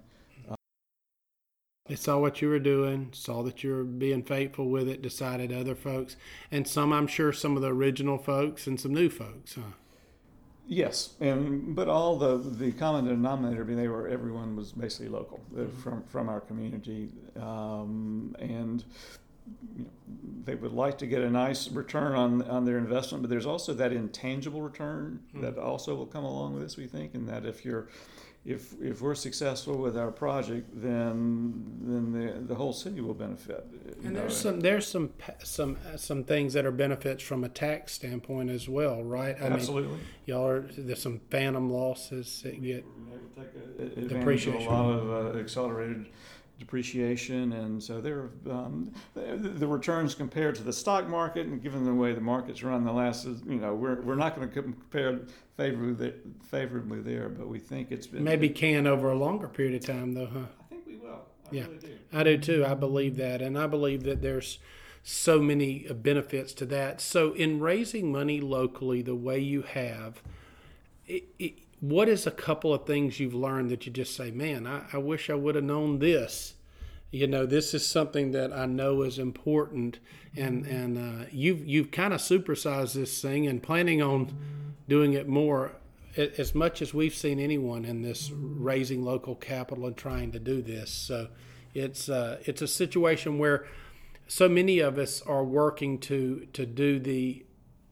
They 1.87 1.95
saw 1.95 2.19
what 2.19 2.43
you 2.43 2.49
were 2.49 2.59
doing, 2.59 3.11
saw 3.13 3.43
that 3.45 3.63
you 3.63 3.71
were 3.73 3.85
being 3.85 4.25
faithful 4.25 4.69
with 4.69 4.89
it, 4.89 5.03
decided 5.03 5.53
other 5.53 5.77
folks, 5.77 6.17
and 6.51 6.67
some, 6.67 6.93
I'm 6.93 7.07
sure, 7.07 7.33
some 7.33 7.57
of 7.57 7.63
the 7.63 7.73
original 7.73 8.19
folks 8.19 8.67
and 8.67 8.81
some 8.81 8.93
new 8.93 9.09
folks. 9.09 9.55
Huh? 9.55 9.61
Yes, 10.69 11.15
and 11.21 11.77
but 11.77 11.89
all 11.89 12.17
the 12.17 12.39
the 12.39 12.73
common 12.73 13.05
denominator, 13.05 13.63
I 13.63 13.65
mean, 13.65 13.77
they 13.77 13.87
were 13.87 14.09
everyone 14.09 14.57
was 14.57 14.73
basically 14.73 15.09
local 15.09 15.41
uh, 15.57 15.67
from 15.81 16.03
from 16.05 16.29
our 16.29 16.41
community, 16.41 17.13
um, 17.41 18.35
and 18.41 18.85
you 19.77 19.85
know, 19.85 19.91
they 20.45 20.57
would 20.57 20.73
like 20.73 20.99
to 20.99 21.07
get 21.07 21.23
a 21.23 21.31
nice 21.31 21.71
return 21.71 22.15
on 22.17 22.43
on 22.43 22.65
their 22.65 22.79
investment. 22.79 23.23
But 23.23 23.31
there's 23.31 23.47
also 23.47 23.75
that 23.75 23.93
intangible 23.93 24.61
return 24.61 25.21
that 25.35 25.57
also 25.57 25.95
will 25.95 26.07
come 26.07 26.25
along 26.25 26.55
with 26.55 26.65
this. 26.65 26.77
We 26.77 26.89
think, 26.89 27.15
and 27.15 27.29
that 27.29 27.47
if 27.47 27.65
you're 27.65 27.87
if 28.47 28.81
if 28.81 29.03
we're 29.03 29.17
successful 29.17 29.77
with 29.77 29.99
our 29.99 30.13
project, 30.13 30.69
then 30.73 31.65
then 31.81 32.13
the 32.13 32.41
the 32.47 32.55
whole 32.55 32.73
city 32.73 33.01
will 33.01 33.15
benefit. 33.15 33.67
And 34.05 34.15
know. 34.15 34.21
there's 34.21 34.37
some 34.37 34.61
there's 34.61 34.87
some 34.87 35.11
some 35.43 35.77
some 35.97 36.23
things 36.25 36.53
that 36.53 36.65
are 36.65 36.71
benefits 36.71 37.23
from 37.25 37.43
a 37.43 37.49
tax 37.49 37.93
standpoint 37.95 38.51
as 38.51 38.69
well, 38.69 39.03
right? 39.03 39.37
I 39.41 39.47
absolutely. 39.47 39.97
mean, 39.97 40.01
y'all 40.27 40.47
are 40.47 40.61
there's 40.79 41.03
some 41.03 41.21
phantom 41.31 41.71
losses 41.71 42.41
that 42.43 42.63
get 42.63 42.85
They 43.77 44.09
take 44.09 44.13
a- 44.13 44.51
a- 44.51 44.55
of 44.55 44.55
a 44.55 44.59
lot 44.71 44.91
of 44.93 45.37
uh, 45.37 45.39
accelerated 45.39 46.07
depreciation, 46.59 47.53
and 47.53 47.83
so 47.83 48.01
there, 48.01 48.31
um, 48.51 48.93
the, 49.15 49.37
the 49.37 49.67
returns 49.67 50.15
compared 50.15 50.55
to 50.57 50.63
the 50.63 50.73
stock 50.73 51.09
market, 51.09 51.47
and 51.47 51.63
given 51.63 51.85
the 51.85 51.93
way 51.95 52.13
the 52.13 52.21
markets 52.21 52.63
run, 52.63 52.85
the 52.85 52.93
last, 52.93 53.27
is, 53.27 53.43
you 53.47 53.57
know, 53.57 53.75
we're, 53.75 54.01
we're 54.03 54.15
not 54.15 54.35
going 54.37 54.49
to 54.49 54.63
compare 54.63 55.21
favorably 55.57 56.15
favorably 56.51 57.01
there, 57.01 57.29
but 57.29 57.49
we 57.49 57.59
think 57.59 57.91
it's 57.91 58.07
been 58.07 58.25
maybe 58.25 58.49
can 58.49 58.87
over 58.87 59.11
a 59.11 59.15
longer 59.19 59.49
period 59.49 59.75
of 59.75 59.87
time, 59.87 60.13
though, 60.15 60.27
huh? 60.27 60.39
I 60.61 60.65
think 60.75 60.87
we 60.87 60.97
will. 60.97 61.21
I 61.51 61.55
Yeah. 61.55 61.63
really 61.65 61.79
do. 61.79 61.99
I 62.13 62.23
do 62.23 62.39
too. 62.39 62.65
I 62.67 62.75
believe 62.75 63.17
that, 63.17 63.43
and 63.43 63.59
I 63.59 63.67
believe 63.67 64.03
that 64.05 64.23
there's 64.23 64.59
so 65.03 65.41
many 65.41 65.87
uh, 65.89 65.93
benefits 65.93 66.53
to 66.55 66.67
that. 66.67 67.01
So, 67.01 67.33
in 67.35 67.61
raising 67.61 68.11
money 68.11 68.41
locally 68.41 69.03
the 69.03 69.15
way 69.15 69.39
you 69.39 69.63
have, 69.63 70.23
it, 71.07 71.25
it, 71.39 71.59
what 71.81 72.09
is 72.09 72.27
a 72.27 72.31
couple 72.31 72.73
of 72.73 72.87
things 72.87 73.21
you've 73.21 73.35
learned 73.35 73.71
that 73.71 73.87
you 73.87 73.93
just 73.93 74.17
say, 74.17 74.31
"Man, 74.31 74.67
I, 74.67 74.85
I 74.93 74.99
wish 74.99 75.31
I 75.31 75.35
would 75.35 75.55
have 75.55 75.65
known 75.65 75.99
this." 75.99 76.55
You 77.13 77.27
know, 77.27 77.47
this 77.47 77.73
is 77.73 77.87
something 77.87 78.33
that 78.33 78.53
I 78.53 78.67
know 78.67 79.03
is 79.03 79.19
important, 79.19 79.99
and 80.37 80.67
and 80.67 80.99
uh, 80.99 81.27
you've 81.31 81.67
you've 81.67 81.91
kind 81.91 82.13
of 82.13 82.21
supersized 82.21 82.95
this 82.95 83.21
thing 83.21 83.47
and 83.47 83.63
planning 83.63 84.03
on 84.03 84.37
doing 84.89 85.13
it 85.13 85.29
more 85.29 85.73
as 86.17 86.55
much 86.55 86.81
as 86.81 86.95
we've 86.95 87.15
seen 87.15 87.39
anyone 87.39 87.85
in 87.85 88.03
this 88.03 88.31
raising 88.33 89.05
local 89.05 89.35
capital 89.35 89.87
and 89.87 89.97
trying 89.97 90.33
to 90.33 90.39
do 90.39 90.63
this. 90.63 90.91
So 90.91 91.29
it's 91.75 92.09
uh, 92.09 92.39
it's 92.45 92.63
a 92.63 92.69
situation 92.69 93.39
where 93.39 93.67
so 94.27 94.49
many 94.49 94.79
of 94.79 94.99
us 94.99 95.23
are 95.23 95.45
working 95.45 95.99
to 96.01 96.47
to 96.53 96.67
do 96.67 96.99
the 96.99 97.45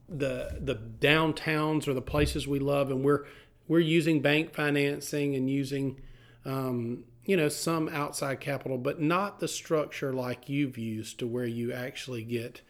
the 0.08 0.58
the 0.60 0.74
downtowns 0.74 1.86
or 1.86 1.94
the 1.94 2.02
places 2.02 2.48
we 2.48 2.58
love, 2.58 2.90
and 2.90 3.04
we're 3.04 3.24
we're 3.68 3.80
using 3.80 4.20
bank 4.20 4.52
financing 4.52 5.34
and 5.34 5.48
using 5.48 6.00
um, 6.44 7.04
you 7.24 7.36
know 7.36 7.48
some 7.48 7.88
outside 7.88 8.40
capital, 8.40 8.78
but 8.78 9.00
not 9.00 9.40
the 9.40 9.48
structure 9.48 10.12
like 10.12 10.48
you've 10.48 10.78
used 10.78 11.18
to 11.18 11.26
where 11.26 11.46
you 11.46 11.72
actually 11.72 12.22
get. 12.22 12.60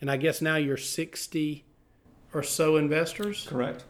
And 0.00 0.10
I 0.10 0.16
guess 0.16 0.40
now 0.40 0.56
you're 0.56 0.76
sixty 0.76 1.64
or 2.32 2.42
so 2.42 2.76
investors, 2.76 3.46
Correct. 3.48 3.84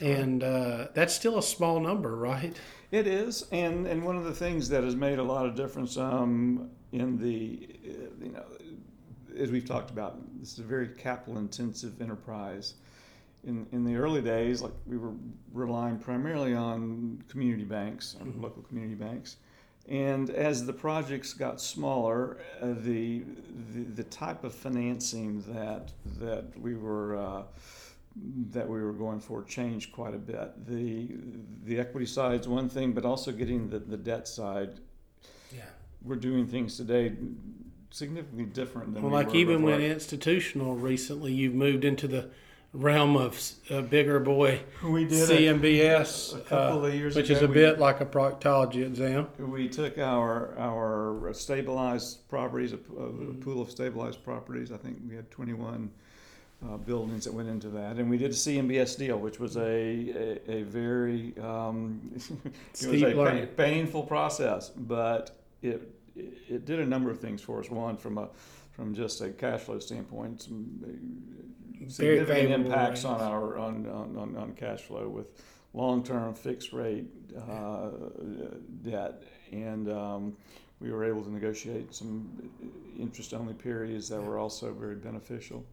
and 0.00 0.42
uh, 0.42 0.88
that's 0.94 1.14
still 1.14 1.38
a 1.38 1.42
small 1.42 1.80
number, 1.80 2.16
right? 2.16 2.58
It 2.90 3.06
is, 3.06 3.46
and 3.50 3.86
and 3.86 4.04
one 4.04 4.16
of 4.16 4.24
the 4.24 4.34
things 4.34 4.68
that 4.68 4.84
has 4.84 4.94
made 4.94 5.18
a 5.18 5.22
lot 5.22 5.46
of 5.46 5.54
difference 5.54 5.96
um, 5.96 6.70
in 6.92 7.18
the, 7.18 7.68
you 8.22 8.32
know, 8.32 8.44
as 9.36 9.50
we've 9.50 9.64
talked 9.64 9.90
about, 9.90 10.18
this 10.38 10.52
is 10.52 10.58
a 10.60 10.62
very 10.62 10.88
capital 10.88 11.38
intensive 11.38 12.00
enterprise. 12.00 12.74
In 13.46 13.66
in 13.72 13.84
the 13.84 13.96
early 13.96 14.22
days, 14.22 14.62
like 14.62 14.72
we 14.86 14.96
were 14.96 15.12
relying 15.52 15.98
primarily 15.98 16.54
on 16.54 17.22
community 17.28 17.64
banks, 17.64 18.16
on 18.20 18.40
local 18.40 18.62
community 18.62 18.94
banks. 18.94 19.36
And 19.86 20.30
as 20.30 20.64
the 20.64 20.72
projects 20.72 21.34
got 21.34 21.60
smaller, 21.60 22.38
uh, 22.62 22.68
the, 22.78 23.22
the 23.74 23.82
the 23.96 24.04
type 24.04 24.42
of 24.44 24.54
financing 24.54 25.42
that 25.52 25.92
that 26.20 26.58
we 26.58 26.74
were 26.74 27.16
uh, 27.16 27.42
that 28.50 28.66
we 28.66 28.82
were 28.82 28.92
going 28.92 29.20
for 29.20 29.42
changed 29.42 29.92
quite 29.92 30.14
a 30.14 30.18
bit. 30.18 30.66
The 30.66 31.08
the 31.64 31.78
equity 31.78 32.06
side 32.06 32.40
is 32.40 32.48
one 32.48 32.68
thing, 32.70 32.92
but 32.92 33.04
also 33.04 33.30
getting 33.30 33.68
the, 33.68 33.78
the 33.78 33.98
debt 33.98 34.26
side. 34.26 34.80
Yeah. 35.54 35.64
We're 36.02 36.16
doing 36.16 36.46
things 36.46 36.76
today 36.76 37.12
significantly 37.90 38.46
different 38.46 38.94
than 38.94 39.02
Well, 39.02 39.12
we 39.12 39.18
like 39.24 39.34
even 39.34 39.56
before. 39.58 39.72
when 39.72 39.82
institutional 39.82 40.74
recently, 40.76 41.32
you've 41.32 41.54
moved 41.54 41.84
into 41.84 42.08
the 42.08 42.30
realm 42.74 43.16
of 43.16 43.40
a 43.70 43.80
bigger 43.80 44.18
boy 44.18 44.60
we 44.82 45.04
did 45.04 45.30
a, 45.30 45.32
CMBS, 45.36 46.36
a 46.36 46.40
couple 46.40 46.84
uh, 46.84 46.88
of 46.88 46.94
years 46.94 47.14
which 47.14 47.30
ago, 47.30 47.36
is 47.36 47.42
a 47.42 47.46
we- 47.46 47.54
bit 47.54 47.78
like 47.78 48.00
a 48.00 48.06
proctology 48.06 48.84
exam. 48.84 49.28
we 49.38 49.68
took 49.68 49.96
our 49.98 50.58
our 50.58 51.32
stabilized 51.32 52.28
properties, 52.28 52.72
a, 52.72 52.76
a 52.76 52.78
Mm-hmm. 52.78 53.40
pool 53.40 53.62
of 53.62 53.70
stabilized 53.70 54.24
properties. 54.24 54.72
I 54.72 54.76
think 54.76 54.98
we 55.08 55.14
had 55.14 55.30
21 55.30 55.88
uh, 56.64 56.76
buildings 56.78 57.24
that 57.26 57.32
went 57.34 57.48
into 57.48 57.68
that, 57.68 57.96
and 57.96 58.10
we 58.10 58.18
did 58.18 58.30
a 58.32 58.34
CMBS 58.34 58.98
deal, 58.98 59.18
which 59.18 59.38
was 59.38 59.56
a 59.56 60.40
a, 60.48 60.52
a 60.58 60.62
very 60.64 61.32
um, 61.40 62.00
it 62.16 62.86
was 62.88 63.02
a 63.02 63.12
pa- 63.12 63.18
learning. 63.20 63.46
painful 63.56 64.02
process, 64.02 64.70
but 64.70 65.30
it, 65.62 65.92
it 66.16 66.32
it 66.48 66.64
did 66.64 66.80
a 66.80 66.86
number 66.86 67.10
of 67.10 67.20
things 67.20 67.40
for 67.40 67.60
us. 67.60 67.70
One, 67.70 67.96
from 67.96 68.18
a 68.18 68.28
from 68.72 68.94
just 68.94 69.20
a 69.20 69.28
cash 69.30 69.60
flow 69.60 69.78
standpoint, 69.78 70.42
some, 70.42 70.66
significant 71.88 72.50
impacts 72.52 73.04
on 73.04 73.20
our 73.20 73.58
on, 73.58 73.86
on, 73.86 74.36
on, 74.36 74.54
cash 74.54 74.82
flow 74.82 75.08
with 75.08 75.42
long-term 75.72 76.34
fixed 76.34 76.72
rate 76.72 77.06
uh, 77.50 77.90
debt, 78.82 79.22
and 79.52 79.90
um, 79.90 80.36
we 80.80 80.90
were 80.92 81.04
able 81.04 81.22
to 81.22 81.30
negotiate 81.30 81.94
some 81.94 82.28
interest-only 82.98 83.54
periods 83.54 84.08
that 84.08 84.20
were 84.20 84.38
also 84.38 84.72
very 84.72 84.96
beneficial. 84.96 85.64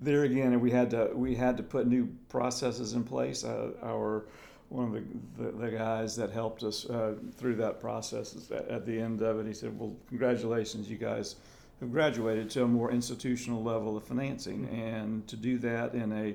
There 0.00 0.24
again, 0.24 0.58
we 0.60 0.70
had 0.70 0.90
to 0.90 1.10
we 1.14 1.34
had 1.34 1.56
to 1.56 1.62
put 1.62 1.86
new 1.86 2.08
processes 2.28 2.94
in 2.94 3.04
place. 3.04 3.44
Uh, 3.44 3.70
our 3.82 4.26
one 4.70 4.86
of 4.86 4.92
the, 4.92 5.42
the, 5.42 5.66
the 5.66 5.70
guys 5.70 6.16
that 6.16 6.30
helped 6.30 6.64
us 6.64 6.84
uh, 6.86 7.14
through 7.36 7.54
that 7.56 7.80
process 7.80 8.50
at 8.68 8.84
the 8.84 8.98
end 8.98 9.22
of 9.22 9.38
it, 9.38 9.46
he 9.46 9.52
said, 9.52 9.78
"Well, 9.78 9.94
congratulations, 10.08 10.90
you 10.90 10.96
guys." 10.96 11.36
Graduated 11.92 12.50
to 12.50 12.64
a 12.64 12.68
more 12.68 12.90
institutional 12.90 13.62
level 13.62 13.96
of 13.96 14.04
financing, 14.04 14.68
and 14.68 15.26
to 15.28 15.36
do 15.36 15.58
that 15.58 15.94
in 15.94 16.12
a 16.12 16.34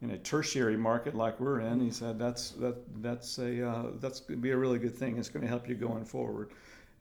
in 0.00 0.10
a 0.12 0.18
tertiary 0.18 0.76
market 0.76 1.14
like 1.14 1.40
we're 1.40 1.60
in, 1.60 1.80
he 1.80 1.90
said 1.90 2.18
that's 2.18 2.50
that 2.52 2.76
that's 3.02 3.38
a 3.38 3.68
uh, 3.68 3.86
that's 4.00 4.20
going 4.20 4.38
to 4.38 4.42
be 4.42 4.50
a 4.50 4.56
really 4.56 4.78
good 4.78 4.96
thing. 4.96 5.18
It's 5.18 5.28
going 5.28 5.42
to 5.42 5.48
help 5.48 5.68
you 5.68 5.74
going 5.74 6.04
forward. 6.04 6.50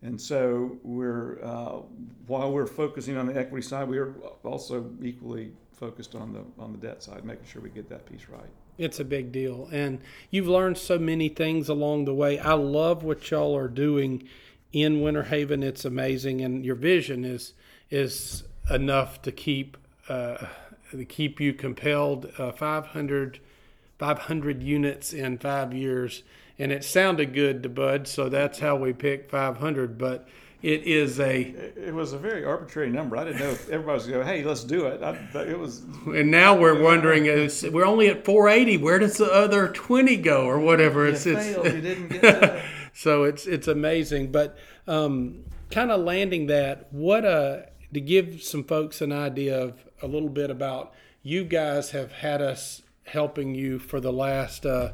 And 0.02 0.20
so 0.20 0.78
we're 0.84 1.40
uh, 1.44 1.82
while 2.28 2.52
we're 2.52 2.68
focusing 2.68 3.18
on 3.18 3.26
the 3.26 3.38
equity 3.38 3.66
side, 3.66 3.88
we 3.88 3.98
are 3.98 4.14
also 4.44 4.90
equally 5.02 5.52
focused 5.74 6.16
on 6.16 6.34
the 6.34 6.44
on 6.62 6.72
the 6.72 6.78
debt 6.78 7.04
side, 7.04 7.24
making 7.24 7.46
sure 7.46 7.62
we 7.62 7.70
get 7.70 7.90
that 7.90 8.06
piece 8.06 8.28
right. 8.30 8.50
It's 8.78 9.00
a 9.00 9.06
big 9.06 9.32
deal. 9.32 9.68
And 9.72 10.00
you've 10.30 10.48
learned 10.48 10.78
so 10.78 11.00
many 11.00 11.30
things 11.30 11.68
along 11.68 12.06
the 12.06 12.14
way. 12.14 12.38
I 12.38 12.54
love 12.54 13.04
what 13.04 13.30
y'all 13.32 13.58
are 13.58 13.68
doing 13.68 14.28
in 14.72 15.02
Winter 15.02 15.24
Haven. 15.24 15.64
It's 15.64 15.84
amazing. 15.84 16.42
And 16.42 16.64
your 16.64 16.76
vision 16.76 17.26
is 17.26 17.54
is 17.90 18.44
enough 18.70 19.22
to 19.24 19.32
keep 19.32 19.78
uh, 20.10 20.38
to 20.92 21.06
keep 21.06 21.40
you 21.40 21.54
compelled. 21.54 22.32
Uh, 22.38 22.52
500, 22.52 23.40
500 23.98 24.64
units 24.64 25.14
in 25.14 25.38
five 25.38 25.74
years, 25.74 26.24
and 26.60 26.72
it 26.72 26.84
sounded 26.84 27.34
good 27.34 27.64
to 27.64 27.70
Bud, 27.70 28.08
so 28.08 28.30
that's 28.30 28.60
how 28.60 28.76
we 28.76 28.94
picked 28.94 29.32
five 29.32 29.58
hundred. 29.58 29.98
But 29.98 30.28
it 30.62 30.84
is 30.84 31.20
a 31.20 31.42
It, 31.42 31.94
was 31.94 32.14
a 32.14 32.18
very 32.18 32.44
arbitrary 32.44 32.90
number. 32.90 33.16
I 33.16 33.26
didn't 33.26 33.40
know 33.40 33.52
if 33.52 33.70
everybody 33.70 33.94
was 33.94 34.08
going, 34.08 34.26
"Hey, 34.26 34.44
let's 34.44 34.64
do 34.64 34.88
it." 34.88 35.04
I, 35.04 35.16
it 35.42 35.58
was 35.58 35.84
and 36.08 36.32
now 36.32 36.58
we're 36.58 36.82
wondering 36.82 37.28
is 37.28 37.64
we're 37.72 37.86
only 37.86 38.08
at 38.08 38.26
480 38.26 38.78
where 38.78 38.98
does 38.98 39.18
the 39.18 39.32
other 39.32 39.68
20 39.68 40.18
go 40.18 40.46
or 40.46 40.60
whatever 40.60 41.06
you 41.06 41.14
it's 41.14 41.26
failed. 41.26 41.66
it's 41.66 41.76
You 41.76 41.82
didn't 41.82 42.08
get 42.08 42.22
to 42.22 42.64
so 42.94 43.24
it's 43.24 43.46
it's 43.46 43.68
amazing 43.68 44.32
but 44.32 44.58
um, 44.88 45.44
kind 45.70 45.92
of 45.92 46.02
landing 46.02 46.48
that 46.48 46.92
what 46.92 47.24
a 47.24 47.68
to 47.94 48.02
give 48.02 48.42
some 48.44 48.64
folks 48.64 49.02
an 49.02 49.12
idea 49.12 49.60
of 49.60 49.86
a 50.02 50.08
little 50.08 50.30
bit 50.30 50.50
about 50.50 50.94
you 51.24 51.44
guys 51.44 51.92
have 51.92 52.12
had 52.12 52.42
us 52.42 52.82
helping 53.04 53.56
you 53.56 53.80
for 53.80 54.00
the 54.00 54.12
last 54.12 54.66
uh, 54.66 54.92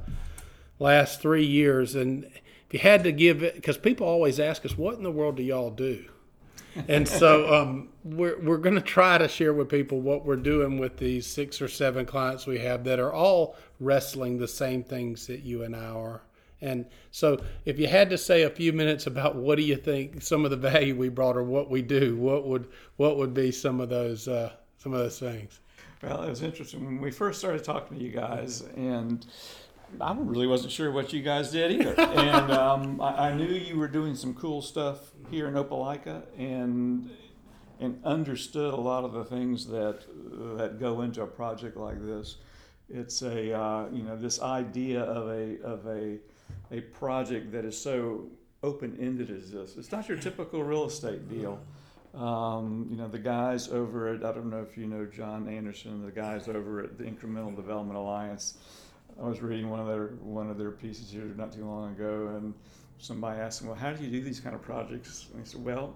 last 0.80 1.22
three 1.22 1.46
years 1.46 1.96
and 1.96 2.26
if 2.26 2.74
you 2.74 2.80
had 2.80 3.04
to 3.04 3.12
give 3.12 3.44
it 3.44 3.56
because 3.56 3.78
people 3.78 4.08
always 4.08 4.40
ask 4.40 4.66
us 4.66 4.78
what 4.78 4.96
in 4.96 5.04
the 5.04 5.12
world 5.12 5.38
do 5.38 5.44
y'all 5.44 5.72
do 5.72 6.06
and 6.88 7.08
so 7.08 7.54
um, 7.54 7.90
we're, 8.04 8.40
we're 8.40 8.58
going 8.58 8.76
to 8.76 8.82
try 8.82 9.18
to 9.18 9.28
share 9.28 9.54
with 9.54 9.70
people 9.70 10.02
what 10.02 10.26
we're 10.26 10.36
doing 10.36 10.80
with 10.80 10.98
these 10.98 11.28
six 11.28 11.62
or 11.62 11.68
seven 11.68 12.06
clients 12.06 12.46
we 12.46 12.60
have 12.60 12.84
that 12.84 13.00
are 13.00 13.14
all 13.14 13.56
wrestling 13.80 14.38
the 14.38 14.48
same 14.48 14.84
things 14.84 15.28
that 15.28 15.44
you 15.44 15.64
and 15.64 15.76
I 15.76 15.86
are. 15.86 16.22
And 16.64 16.86
so, 17.12 17.44
if 17.66 17.78
you 17.78 17.88
had 17.88 18.10
to 18.12 18.18
say 18.18 18.44
a 18.44 18.50
few 18.50 18.72
minutes 18.72 19.06
about 19.06 19.36
what 19.36 19.58
do 19.58 19.64
you 19.64 19.76
think 19.76 20.22
some 20.22 20.46
of 20.46 20.52
the 20.52 20.58
value 20.58 20.96
we 20.96 21.10
brought 21.10 21.36
or 21.36 21.44
what 21.44 21.70
we 21.70 21.82
do, 21.82 22.16
what 22.16 22.48
would 22.48 22.70
what 22.96 23.18
would 23.18 23.34
be 23.34 23.52
some 23.52 23.82
of 23.82 23.90
those 23.90 24.30
uh, 24.30 24.54
some 24.78 24.94
of 24.94 25.00
those 25.00 25.20
things? 25.20 25.60
Well, 26.02 26.24
it 26.24 26.30
was 26.30 26.42
interesting 26.42 26.86
when 26.86 27.02
we 27.02 27.12
first 27.12 27.40
started 27.40 27.66
talking 27.66 27.98
to 27.98 28.04
you 28.04 28.12
guys, 28.12 28.62
and 28.78 29.26
I 30.00 30.14
really 30.18 30.48
wasn't 30.48 30.72
sure 30.72 30.90
what 30.90 31.12
you 31.12 31.22
guys 31.22 31.52
did 31.52 31.82
either. 31.82 32.00
and 32.00 32.52
um, 32.52 33.02
I, 33.02 33.30
I 33.30 33.34
knew 33.34 33.46
you 33.46 33.78
were 33.78 33.90
doing 33.90 34.16
some 34.16 34.34
cool 34.34 34.62
stuff 34.62 35.12
here 35.30 35.50
in 35.50 35.56
Opelika, 35.56 36.24
and 36.38 37.10
and 37.82 38.00
understood 38.06 38.74
a 38.74 38.80
lot 38.80 39.04
of 39.04 39.12
the 39.12 39.26
things 39.26 39.68
that 39.68 40.04
that 40.58 40.80
go 40.80 41.02
into 41.02 41.24
a 41.24 41.28
project 41.28 41.76
like 41.76 42.02
this. 42.02 42.38
It's 42.90 43.22
a 43.22 43.54
uh, 43.54 43.88
you 43.92 44.04
know 44.04 44.16
this 44.16 44.42
idea 44.42 45.02
of 45.02 45.28
a 45.28 45.62
of 45.62 45.86
a 45.88 46.20
a 46.74 46.82
project 46.82 47.52
that 47.52 47.64
is 47.64 47.80
so 47.80 48.26
open 48.64 48.98
ended 49.00 49.30
as 49.30 49.52
this. 49.52 49.78
It's 49.78 49.92
not 49.92 50.10
your 50.10 50.18
typical 50.18 50.64
real 50.64 50.86
estate 50.86 51.30
deal. 51.30 51.60
Um, 52.16 52.88
you 52.90 52.98
know, 52.98 53.08
the 53.08 53.20
guys 53.20 53.70
over 53.70 54.10
at, 54.10 54.26
I 54.26 54.32
don't 54.32 54.50
know 54.50 54.62
if 54.62 54.78
you 54.78 54.88
know 54.88 55.06
John 55.06 55.48
Anderson, 55.48 56.04
the 56.06 56.12
guys 56.12 56.48
over 56.48 56.82
at 56.84 56.98
the 56.98 57.04
Incremental 57.04 57.56
Development 57.56 57.98
Alliance. 57.98 58.58
I 59.22 59.28
was 59.28 59.42
reading 59.42 59.70
one 59.70 59.80
of 59.80 59.88
their 59.88 60.08
one 60.22 60.50
of 60.50 60.58
their 60.58 60.72
pieces 60.72 61.12
here 61.12 61.24
not 61.36 61.52
too 61.52 61.66
long 61.66 61.92
ago, 61.92 62.34
and 62.36 62.54
somebody 62.98 63.40
asked 63.40 63.60
them, 63.60 63.70
"Well, 63.70 63.78
how 63.78 63.94
do 63.94 64.04
you 64.04 64.10
do 64.10 64.22
these 64.22 64.40
kind 64.40 64.56
of 64.56 64.62
projects?" 64.62 65.28
And 65.32 65.44
he 65.44 65.50
said, 65.50 65.64
"Well, 65.64 65.96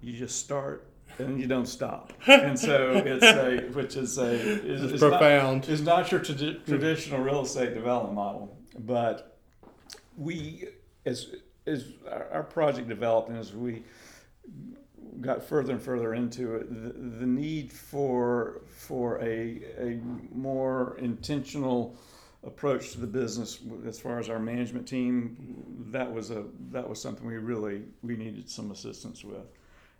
you 0.00 0.12
just 0.12 0.40
start 0.40 0.88
and 1.18 1.40
you 1.40 1.46
don't 1.46 1.66
stop." 1.66 2.12
And 2.26 2.58
so 2.58 3.02
it's 3.04 3.24
a, 3.24 3.60
which 3.72 3.96
is 3.96 4.18
a, 4.18 4.32
is, 4.32 4.92
It's 4.92 5.00
profound. 5.00 5.62
Not, 5.62 5.68
is 5.68 5.82
not 5.82 6.10
your 6.10 6.20
tradi- 6.20 6.64
traditional 6.66 7.20
real 7.20 7.42
estate 7.42 7.74
development 7.74 8.14
model, 8.14 8.56
but 8.80 9.37
we 10.18 10.68
as 11.06 11.34
as 11.66 11.92
our, 12.10 12.42
project 12.42 12.88
developed 12.88 13.28
and 13.28 13.38
as 13.38 13.54
we 13.54 13.82
got 15.20 15.42
further 15.42 15.72
and 15.72 15.82
further 15.82 16.14
into 16.14 16.56
it, 16.56 16.68
the, 16.70 17.18
the 17.18 17.26
need 17.26 17.72
for 17.72 18.62
for 18.66 19.20
a 19.22 19.62
a 19.78 20.00
more 20.32 20.96
intentional 20.98 21.96
approach 22.44 22.92
to 22.92 23.00
the 23.00 23.06
business 23.06 23.58
as 23.86 23.98
far 23.98 24.18
as 24.18 24.28
our 24.28 24.38
management 24.38 24.86
team 24.86 25.36
that 25.90 26.10
was 26.10 26.30
a 26.30 26.44
that 26.70 26.88
was 26.88 27.00
something 27.00 27.26
we 27.26 27.36
really 27.36 27.82
we 28.02 28.16
needed 28.16 28.48
some 28.48 28.70
assistance 28.70 29.24
with. 29.24 29.46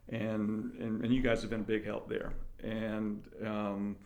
And 0.09 0.73
and, 0.81 1.05
and 1.05 1.15
you 1.15 1.23
guys 1.23 1.43
have 1.43 1.51
been 1.51 1.61
a 1.61 1.65
big 1.65 1.85
help 1.85 2.09
there. 2.09 2.33
And 2.63 3.23
um, 3.45 3.97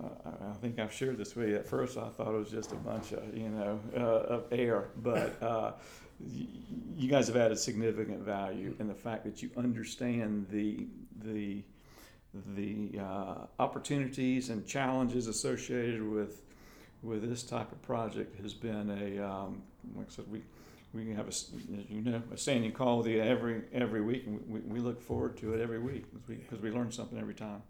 I 0.00 0.54
think 0.60 0.78
I've 0.78 0.92
shared 0.92 1.18
this 1.18 1.34
with 1.34 1.48
you. 1.48 1.56
At 1.56 1.66
first, 1.66 1.96
I 1.96 2.08
thought 2.08 2.28
it 2.28 2.38
was 2.38 2.50
just 2.50 2.72
a 2.72 2.76
bunch 2.76 3.12
of 3.12 3.36
you 3.36 3.48
know 3.48 3.80
uh, 3.96 4.34
of 4.34 4.44
air, 4.52 4.88
but 4.96 5.42
uh, 5.42 5.72
you 6.20 7.08
guys 7.08 7.26
have 7.28 7.36
added 7.36 7.58
significant 7.58 8.20
value 8.20 8.74
in 8.78 8.88
the 8.88 8.94
fact 8.94 9.24
that 9.24 9.42
you 9.42 9.50
understand 9.56 10.46
the 10.50 10.86
the 11.24 11.62
the 12.54 12.98
uh, 12.98 13.46
opportunities 13.58 14.48
and 14.50 14.66
challenges 14.66 15.26
associated 15.26 16.02
with 16.02 16.42
with 17.02 17.28
this 17.28 17.42
type 17.42 17.72
of 17.72 17.82
project 17.82 18.40
has 18.40 18.54
been 18.54 18.90
a 18.90 19.24
um, 19.24 19.62
like 19.96 20.06
I 20.08 20.10
said 20.10 20.30
we. 20.30 20.42
We 20.94 21.14
have 21.14 21.26
a, 21.26 21.32
you 21.88 22.02
know, 22.02 22.22
a 22.34 22.36
standing 22.36 22.70
call 22.70 22.98
with 22.98 23.06
you 23.06 23.22
every 23.22 23.62
every 23.72 24.02
week, 24.02 24.26
and 24.26 24.46
we, 24.46 24.60
we 24.60 24.78
look 24.78 25.00
forward 25.00 25.38
to 25.38 25.54
it 25.54 25.60
every 25.62 25.78
week 25.78 26.04
because 26.28 26.60
we, 26.60 26.68
we 26.68 26.76
learn 26.76 26.92
something 26.92 27.18
every 27.18 27.32
time. 27.32 27.62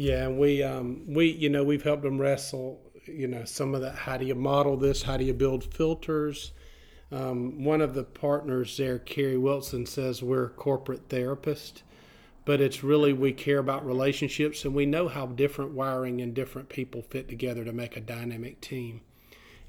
Yeah, 0.00 0.28
we 0.28 0.62
um, 0.62 1.02
we 1.08 1.26
you 1.26 1.50
know 1.50 1.62
we've 1.62 1.82
helped 1.82 2.04
them 2.04 2.18
wrestle. 2.18 2.80
You 3.04 3.28
know 3.28 3.44
some 3.44 3.74
of 3.74 3.82
that. 3.82 3.96
How 3.96 4.16
do 4.16 4.24
you 4.24 4.34
model 4.34 4.78
this? 4.78 5.02
How 5.02 5.18
do 5.18 5.24
you 5.26 5.34
build 5.34 5.62
filters? 5.74 6.52
Um, 7.12 7.64
one 7.64 7.82
of 7.82 7.92
the 7.92 8.04
partners 8.04 8.74
there, 8.78 8.98
Carrie 8.98 9.36
Wilson, 9.36 9.84
says 9.84 10.22
we're 10.22 10.48
corporate 10.48 11.10
therapists, 11.10 11.82
but 12.46 12.62
it's 12.62 12.82
really 12.82 13.12
we 13.12 13.34
care 13.34 13.58
about 13.58 13.84
relationships 13.84 14.64
and 14.64 14.74
we 14.74 14.86
know 14.86 15.06
how 15.06 15.26
different 15.26 15.72
wiring 15.72 16.22
and 16.22 16.32
different 16.32 16.70
people 16.70 17.02
fit 17.02 17.28
together 17.28 17.62
to 17.62 17.72
make 17.74 17.94
a 17.94 18.00
dynamic 18.00 18.62
team. 18.62 19.02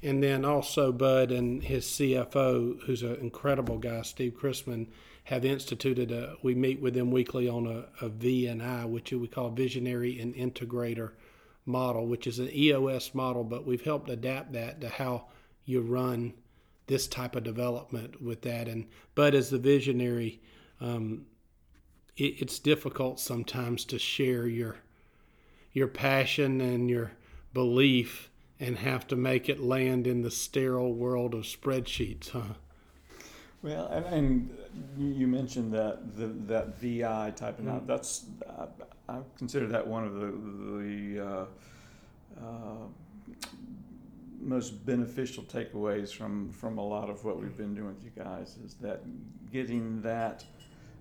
And 0.02 0.22
then 0.22 0.46
also 0.46 0.92
Bud 0.92 1.30
and 1.30 1.62
his 1.62 1.84
CFO, 1.84 2.84
who's 2.84 3.02
an 3.02 3.16
incredible 3.16 3.76
guy, 3.76 4.00
Steve 4.00 4.38
Chrisman, 4.40 4.86
have 5.24 5.44
instituted 5.44 6.10
a. 6.10 6.36
We 6.42 6.54
meet 6.54 6.80
with 6.80 6.94
them 6.94 7.10
weekly 7.10 7.48
on 7.48 7.66
a, 7.66 8.04
a 8.04 8.10
VNI, 8.10 8.88
which 8.88 9.12
we 9.12 9.28
call 9.28 9.50
Visionary 9.50 10.20
and 10.20 10.34
Integrator 10.34 11.12
model, 11.64 12.06
which 12.06 12.26
is 12.26 12.38
an 12.38 12.50
EOS 12.52 13.14
model, 13.14 13.44
but 13.44 13.66
we've 13.66 13.84
helped 13.84 14.10
adapt 14.10 14.52
that 14.52 14.80
to 14.80 14.88
how 14.88 15.26
you 15.64 15.80
run 15.80 16.34
this 16.86 17.06
type 17.06 17.36
of 17.36 17.44
development 17.44 18.20
with 18.20 18.42
that. 18.42 18.68
And 18.68 18.86
but 19.14 19.34
as 19.34 19.50
the 19.50 19.58
visionary, 19.58 20.40
um, 20.80 21.26
it, 22.16 22.42
it's 22.42 22.58
difficult 22.58 23.20
sometimes 23.20 23.84
to 23.86 23.98
share 23.98 24.46
your 24.46 24.76
your 25.72 25.88
passion 25.88 26.60
and 26.60 26.90
your 26.90 27.12
belief 27.54 28.28
and 28.60 28.78
have 28.78 29.06
to 29.08 29.16
make 29.16 29.48
it 29.48 29.60
land 29.60 30.06
in 30.06 30.22
the 30.22 30.30
sterile 30.30 30.94
world 30.94 31.34
of 31.34 31.42
spreadsheets, 31.42 32.30
huh? 32.30 32.54
Well, 33.62 33.86
and, 33.86 34.04
and 34.06 34.50
you 34.98 35.26
mentioned 35.28 35.72
that 35.72 36.16
the, 36.16 36.26
that 36.52 36.78
VI 36.80 37.32
type 37.36 37.58
of 37.60 37.64
Mm. 37.64 37.86
that's 37.86 38.26
I, 38.48 38.66
I 39.08 39.20
consider 39.38 39.66
that 39.68 39.86
one 39.86 40.04
of 40.04 40.14
the 40.14 40.30
the 40.82 41.20
uh, 41.20 41.46
uh, 42.44 42.86
most 44.40 44.84
beneficial 44.84 45.44
takeaways 45.44 46.12
from 46.12 46.50
from 46.50 46.78
a 46.78 46.84
lot 46.84 47.08
of 47.08 47.24
what 47.24 47.40
we've 47.40 47.56
been 47.56 47.74
doing 47.74 47.94
with 47.94 48.04
you 48.04 48.10
guys 48.16 48.58
is 48.64 48.74
that 48.74 49.02
getting 49.52 50.02
that 50.02 50.44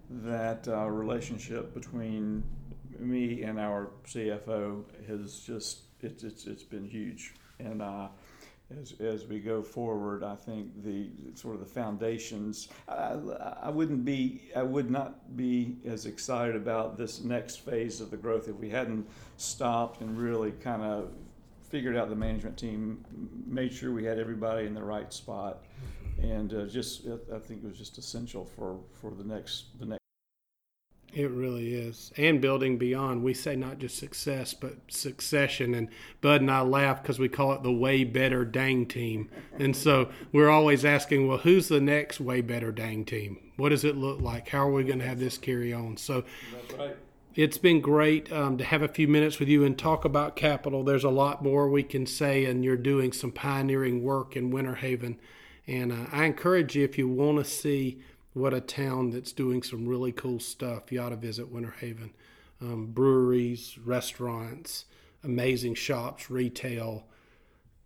that 0.10 0.67
uh, 0.67 0.88
relationship 0.88 1.74
between 1.74 2.43
me 3.00 3.41
and 3.43 3.60
our 3.60 3.89
CFO 4.06 4.84
has 5.08 5.39
just 5.39 5.80
it's 6.02 6.24
it's 6.24 6.45
it's 6.45 6.63
been 6.63 6.86
huge, 6.86 7.34
and 7.60 7.82
uh, 7.82 8.08
as 8.79 8.93
as 8.99 9.25
we 9.25 9.39
go 9.39 9.62
forward, 9.62 10.23
I 10.23 10.36
think 10.36 10.84
the 10.84 11.10
sort 11.36 11.55
of 11.55 11.60
the 11.60 11.65
foundations. 11.65 12.69
I, 12.88 13.17
I 13.62 13.69
wouldn't 13.69 14.05
be 14.05 14.41
I 14.55 14.63
would 14.63 14.89
not 14.89 15.36
be 15.36 15.77
as 15.86 16.05
excited 16.05 16.55
about 16.55 16.97
this 16.97 17.21
next 17.21 17.57
phase 17.57 18.01
of 18.01 18.12
the 18.12 18.17
growth 18.17 18.47
if 18.47 18.55
we 18.55 18.69
hadn't 18.69 19.07
stopped 19.38 20.01
and 20.01 20.17
really 20.17 20.51
kind 20.51 20.81
of 20.81 21.12
figured 21.71 21.95
out 21.95 22.10
the 22.10 22.15
management 22.15 22.57
team, 22.57 23.03
made 23.47 23.73
sure 23.73 23.93
we 23.93 24.03
had 24.03 24.19
everybody 24.19 24.67
in 24.67 24.73
the 24.73 24.84
right 24.84 25.13
spot, 25.13 25.63
and 26.21 26.53
uh, 26.53 26.65
just 26.65 27.07
I 27.34 27.39
think 27.39 27.63
it 27.63 27.67
was 27.67 27.77
just 27.77 27.97
essential 27.97 28.45
for 28.45 28.79
for 28.99 29.12
the 29.12 29.23
next 29.23 29.79
the 29.79 29.86
next. 29.86 30.00
It 31.13 31.30
really 31.30 31.74
is. 31.74 32.13
And 32.15 32.39
building 32.39 32.78
beyond, 32.78 33.24
we 33.24 33.34
say 33.34 33.56
not 33.56 33.80
just 33.80 33.97
success, 33.97 34.54
but 34.54 34.76
succession. 34.88 35.74
And 35.74 35.89
Bud 36.21 36.39
and 36.39 36.50
I 36.50 36.62
laugh 36.62 37.02
because 37.02 37.19
we 37.19 37.28
call 37.28 37.52
it 37.52 37.63
the 37.63 37.71
way 37.71 38.06
better 38.06 38.45
dang 38.45 38.86
team. 38.86 39.30
And 39.60 39.76
so 39.76 40.10
we're 40.32 40.50
always 40.50 40.86
asking, 40.86 41.28
well, 41.28 41.39
who's 41.39 41.67
the 41.67 41.82
next 41.82 42.21
way 42.21 42.39
better 42.39 42.71
dang 42.71 43.04
team? 43.04 43.39
What 43.58 43.69
does 43.69 43.84
it 43.84 43.97
look 43.97 44.21
like? 44.21 44.47
How 44.47 44.67
are 44.67 44.71
we 44.71 44.86
going 44.86 45.00
to 45.00 45.08
have 45.08 45.19
this 45.19 45.38
carry 45.38 45.74
on? 45.74 45.97
So 45.97 46.24
right. 46.80 46.95
it's 47.36 47.58
been 47.58 47.82
great 47.82 48.32
um, 48.32 48.58
to 48.58 48.63
have 48.63 48.82
a 48.82 48.88
few 48.88 49.10
minutes 49.10 49.38
with 49.38 49.50
you 49.50 49.65
and 49.65 49.78
talk 49.78 50.06
about 50.06 50.38
capital. 50.38 50.82
There's 50.82 51.04
a 51.04 51.10
lot 51.10 51.43
more 51.43 51.69
we 51.69 51.84
can 51.84 52.06
say, 52.06 52.45
and 52.45 52.63
you're 52.63 52.78
doing 52.78 53.12
some 53.12 53.34
pioneering 53.34 54.02
work 54.02 54.38
in 54.38 54.50
Winter 54.50 54.76
Haven. 54.76 55.19
And 55.67 55.91
uh, 55.91 56.06
I 56.12 56.24
encourage 56.24 56.76
you, 56.78 56.86
if 56.86 56.97
you 56.97 57.10
want 57.10 57.38
to 57.38 57.43
see 57.43 58.02
what 58.33 58.53
a 58.53 58.61
town 58.61 59.11
that's 59.11 59.31
doing 59.31 59.61
some 59.63 59.87
really 59.87 60.11
cool 60.11 60.39
stuff, 60.39 60.91
you 60.91 61.01
ought 61.01 61.09
to 61.09 61.15
visit 61.15 61.51
Winter 61.51 61.75
Haven. 61.79 62.11
Um, 62.61 62.87
breweries, 62.87 63.77
restaurants, 63.83 64.85
amazing 65.23 65.75
shops, 65.75 66.29
retail, 66.29 67.05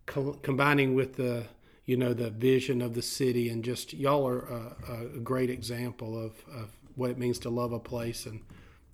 co- 0.04 0.38
combining 0.42 0.94
with 0.94 1.16
the 1.16 1.46
you 1.86 1.96
know 1.96 2.12
the 2.12 2.30
vision 2.30 2.82
of 2.82 2.94
the 2.94 3.02
city, 3.02 3.48
and 3.48 3.64
just 3.64 3.94
y'all 3.94 4.26
are 4.26 4.40
a, 4.40 5.16
a 5.16 5.20
great 5.20 5.50
example 5.50 6.18
of, 6.18 6.32
of 6.52 6.76
what 6.94 7.10
it 7.10 7.18
means 7.18 7.38
to 7.40 7.48
love 7.48 7.72
a 7.72 7.78
place 7.78 8.26
and 8.26 8.40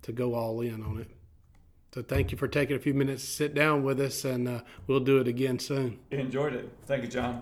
to 0.03 0.11
go 0.11 0.35
all 0.35 0.61
in 0.61 0.83
on 0.83 0.99
it. 0.99 1.09
So 1.93 2.01
thank 2.01 2.31
you 2.31 2.37
for 2.37 2.47
taking 2.47 2.75
a 2.75 2.79
few 2.79 2.93
minutes 2.93 3.23
to 3.23 3.29
sit 3.29 3.53
down 3.53 3.83
with 3.83 3.99
us, 3.99 4.25
and 4.25 4.47
uh, 4.47 4.61
we'll 4.87 4.99
do 4.99 5.19
it 5.19 5.27
again 5.27 5.59
soon. 5.59 5.99
Enjoyed 6.11 6.53
it. 6.53 6.69
Thank 6.85 7.03
you, 7.03 7.09
John. 7.09 7.41